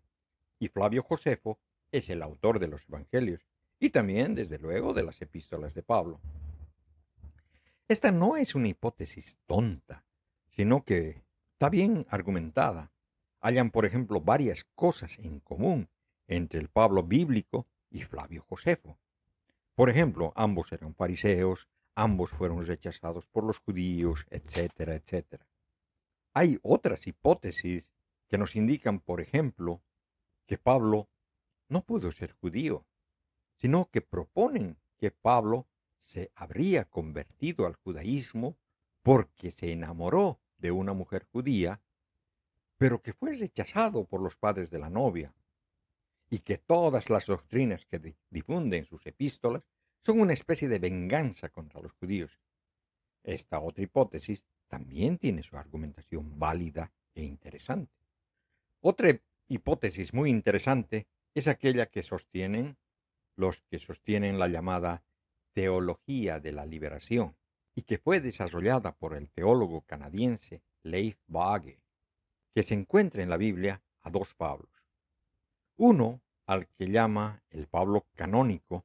[0.60, 1.60] y Flavio Josefo
[1.92, 3.42] es el autor de los evangelios,
[3.80, 6.20] y también, desde luego, de las epístolas de Pablo.
[7.88, 10.04] Esta no es una hipótesis tonta,
[10.56, 11.22] sino que
[11.54, 12.92] está bien argumentada.
[13.42, 15.90] Hayan, por ejemplo, varias cosas en común
[16.28, 18.98] entre el Pablo bíblico y Flavio Josefo.
[19.76, 25.46] Por ejemplo, ambos eran fariseos, ambos fueron rechazados por los judíos, etcétera, etcétera.
[26.34, 27.92] Hay otras hipótesis
[28.28, 29.82] que nos indican, por ejemplo,
[30.48, 31.08] que Pablo
[31.70, 32.86] no pudo ser judío,
[33.58, 35.68] sino que proponen que Pablo
[35.98, 38.58] se habría convertido al judaísmo
[39.04, 41.82] porque se enamoró de una mujer judía,
[42.78, 45.34] pero que fue rechazado por los padres de la novia,
[46.30, 49.64] y que todas las doctrinas que difunde en sus epístolas
[50.06, 52.32] son una especie de venganza contra los judíos.
[53.24, 57.94] Esta otra hipótesis también tiene su argumentación válida e interesante.
[58.82, 62.76] Otra hipótesis muy interesante es aquella que sostienen
[63.36, 65.04] los que sostienen la llamada
[65.54, 67.36] teología de la liberación
[67.76, 71.80] y que fue desarrollada por el teólogo canadiense Leif Bage,
[72.54, 74.70] que se encuentra en la Biblia a dos Pablos.
[75.78, 78.84] Uno al que llama el Pablo canónico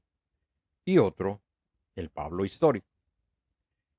[0.88, 1.42] y otro
[1.96, 2.88] el Pablo histórico.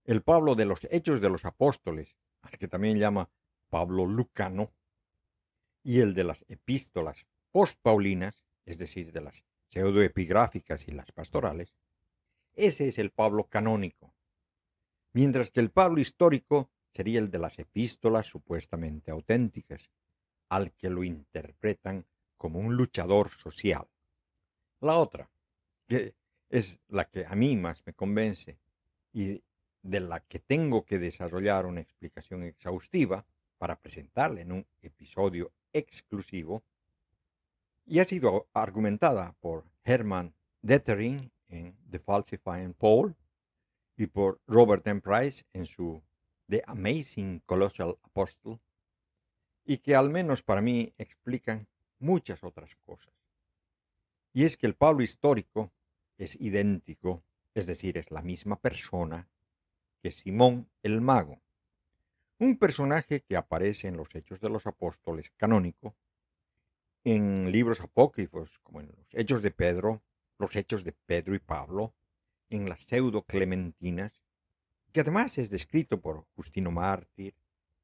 [0.05, 3.29] El Pablo de los Hechos de los Apóstoles, al que también llama
[3.69, 4.71] Pablo lucano,
[5.83, 11.71] y el de las epístolas postpaulinas, es decir, de las pseudoepigráficas y las pastorales,
[12.55, 14.11] ese es el Pablo canónico,
[15.13, 19.91] mientras que el Pablo histórico sería el de las epístolas supuestamente auténticas,
[20.49, 22.03] al que lo interpretan
[22.35, 23.85] como un luchador social.
[24.81, 25.29] La otra,
[25.87, 26.15] que
[26.49, 28.57] es la que a mí más me convence
[29.13, 29.41] y
[29.81, 33.25] de la que tengo que desarrollar una explicación exhaustiva
[33.57, 36.63] para presentarla en un episodio exclusivo,
[37.85, 43.15] y ha sido argumentada por Hermann Dettering en The Falsifying Paul
[43.97, 45.01] y por Robert M.
[45.01, 46.01] Price en su
[46.49, 48.59] The Amazing Colossal Apostle,
[49.65, 51.67] y que al menos para mí explican
[51.99, 53.13] muchas otras cosas.
[54.33, 55.71] Y es que el Pablo histórico
[56.19, 57.23] es idéntico,
[57.55, 59.27] es decir, es la misma persona
[60.03, 61.39] que Simón el Mago,
[62.37, 65.95] un personaje que aparece en los Hechos de los Apóstoles canónico,
[67.03, 70.01] en libros apócrifos como en los Hechos de Pedro,
[70.37, 71.93] los Hechos de Pedro y Pablo,
[72.49, 74.13] en las pseudo clementinas,
[74.91, 77.33] que además es descrito por Justino Mártir,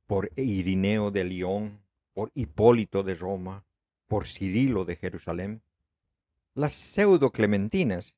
[0.08, 1.80] por Irineo de León,
[2.14, 3.64] por Hipólito de Roma,
[4.08, 5.62] por Cirilo de Jerusalén.
[6.54, 8.14] Las pseudo clementinas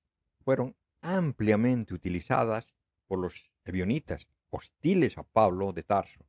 [0.48, 2.74] fueron ampliamente utilizadas
[3.06, 3.34] por los
[3.66, 6.26] ebionitas, hostiles a Pablo de Tarso.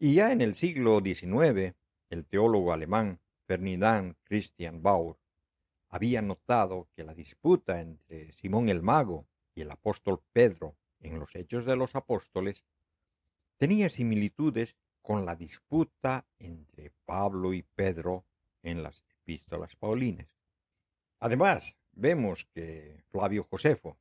[0.00, 1.76] Y ya en el siglo XIX,
[2.10, 5.14] el teólogo alemán Ferdinand Christian Bauer
[5.90, 11.32] había notado que la disputa entre Simón el Mago y el apóstol Pedro en los
[11.36, 12.64] Hechos de los Apóstoles,
[13.58, 18.24] tenía similitudes con la disputa entre Pablo y Pedro
[18.64, 20.26] en las epístolas paulinas.
[21.20, 23.96] Además, vemos que Flavio Josefo,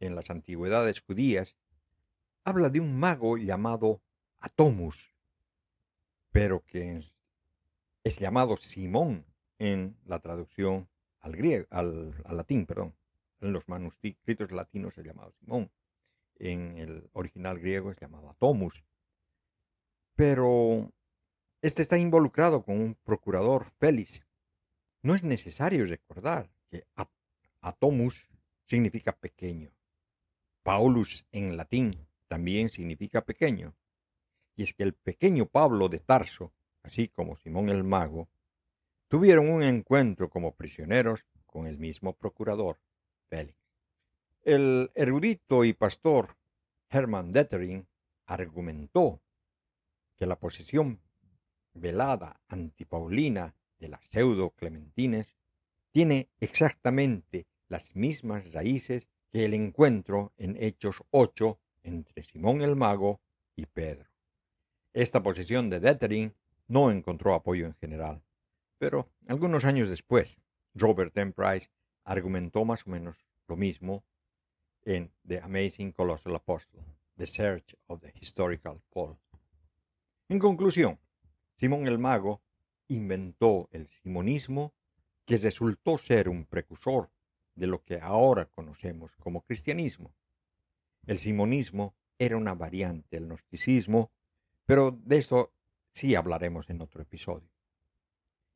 [0.00, 1.56] en las antigüedades judías,
[2.44, 4.00] habla de un mago llamado
[4.38, 4.96] Atomus,
[6.30, 7.02] pero que
[8.02, 9.24] es llamado Simón
[9.58, 10.88] en la traducción
[11.20, 12.94] al, griego, al, latín, perdón.
[13.40, 15.70] En los manuscritos latinos es llamado Simón.
[16.38, 18.74] En el original griego es llamado Atomus.
[20.16, 20.92] Pero
[21.62, 24.22] este está involucrado con un procurador Félix.
[25.02, 26.84] No es necesario recordar que
[27.64, 28.14] Atomus
[28.66, 29.70] significa pequeño.
[30.62, 31.96] Paulus en latín
[32.28, 33.74] también significa pequeño.
[34.54, 36.52] Y es que el pequeño Pablo de Tarso,
[36.82, 38.28] así como Simón el mago,
[39.08, 42.78] tuvieron un encuentro como prisioneros con el mismo procurador,
[43.30, 43.58] Félix.
[44.42, 46.36] El erudito y pastor
[46.90, 47.86] Hermann Dettering
[48.26, 49.22] argumentó
[50.16, 51.00] que la posesión
[51.72, 55.34] velada antipaulina de las pseudo-clementines
[55.92, 63.20] tiene exactamente las mismas raíces que el encuentro en Hechos 8 entre Simón el mago
[63.56, 64.08] y Pedro.
[64.92, 66.32] Esta posición de Dettering
[66.68, 68.22] no encontró apoyo en general,
[68.78, 70.36] pero algunos años después,
[70.74, 71.32] Robert M.
[71.32, 71.68] Price
[72.04, 73.16] argumentó más o menos
[73.48, 74.04] lo mismo
[74.84, 76.82] en The Amazing Colossal Apostle,
[77.16, 79.16] The Search of the Historical Paul.
[80.28, 80.98] En conclusión,
[81.56, 82.42] Simón el Mago
[82.88, 84.74] inventó el simonismo
[85.26, 87.10] que resultó ser un precursor
[87.54, 90.12] de lo que ahora conocemos como cristianismo.
[91.06, 94.10] El simonismo era una variante del gnosticismo,
[94.66, 95.52] pero de eso
[95.92, 97.48] sí hablaremos en otro episodio.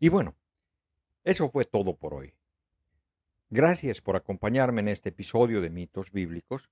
[0.01, 0.34] Y bueno,
[1.24, 2.32] eso fue todo por hoy.
[3.51, 6.68] Gracias por acompañarme en este episodio de Mitos Bíblicos.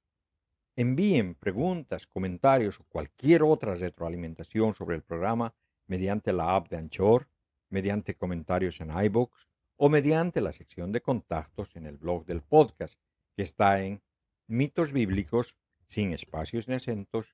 [0.77, 5.55] Envíen preguntas, comentarios o cualquier otra retroalimentación sobre el programa
[5.87, 7.29] mediante la app de Anchor,
[7.71, 9.46] mediante comentarios en iBooks
[9.77, 12.95] o mediante la sección de contactos en el blog del podcast
[13.37, 14.01] que está en
[14.47, 15.55] mitos bíblicos
[15.85, 17.27] sin espacios ni acentos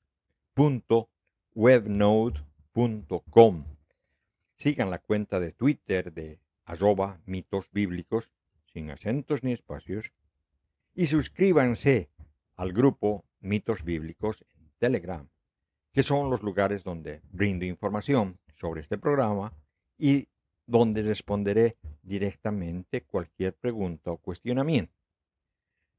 [4.56, 8.28] Sigan la cuenta de Twitter de arroba mitos bíblicos
[8.72, 10.10] sin acentos ni espacios
[10.94, 12.08] y suscríbanse
[12.56, 15.28] al grupo Mitos Bíblicos en Telegram,
[15.92, 19.52] que son los lugares donde brindo información sobre este programa
[19.98, 20.28] y
[20.66, 24.92] donde responderé directamente cualquier pregunta o cuestionamiento.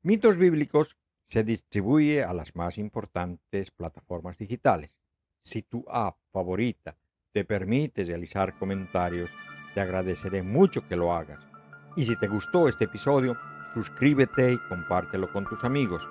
[0.02, 0.98] Mitos Bíblicos
[1.30, 4.96] se distribuye a las más importantes plataformas digitales.
[5.42, 6.96] Si tu app favorita
[7.32, 9.30] te permite realizar comentarios,
[9.74, 11.40] te agradeceré mucho que lo hagas.
[11.96, 13.38] Y si te gustó este episodio,
[13.74, 16.02] suscríbete y compártelo con tus amigos.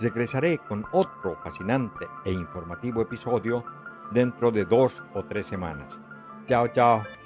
[0.00, 3.64] Regresaré con otro fascinante e informativo episodio
[4.12, 5.98] dentro de dos o tres semanas.
[6.46, 7.25] Chao, chao.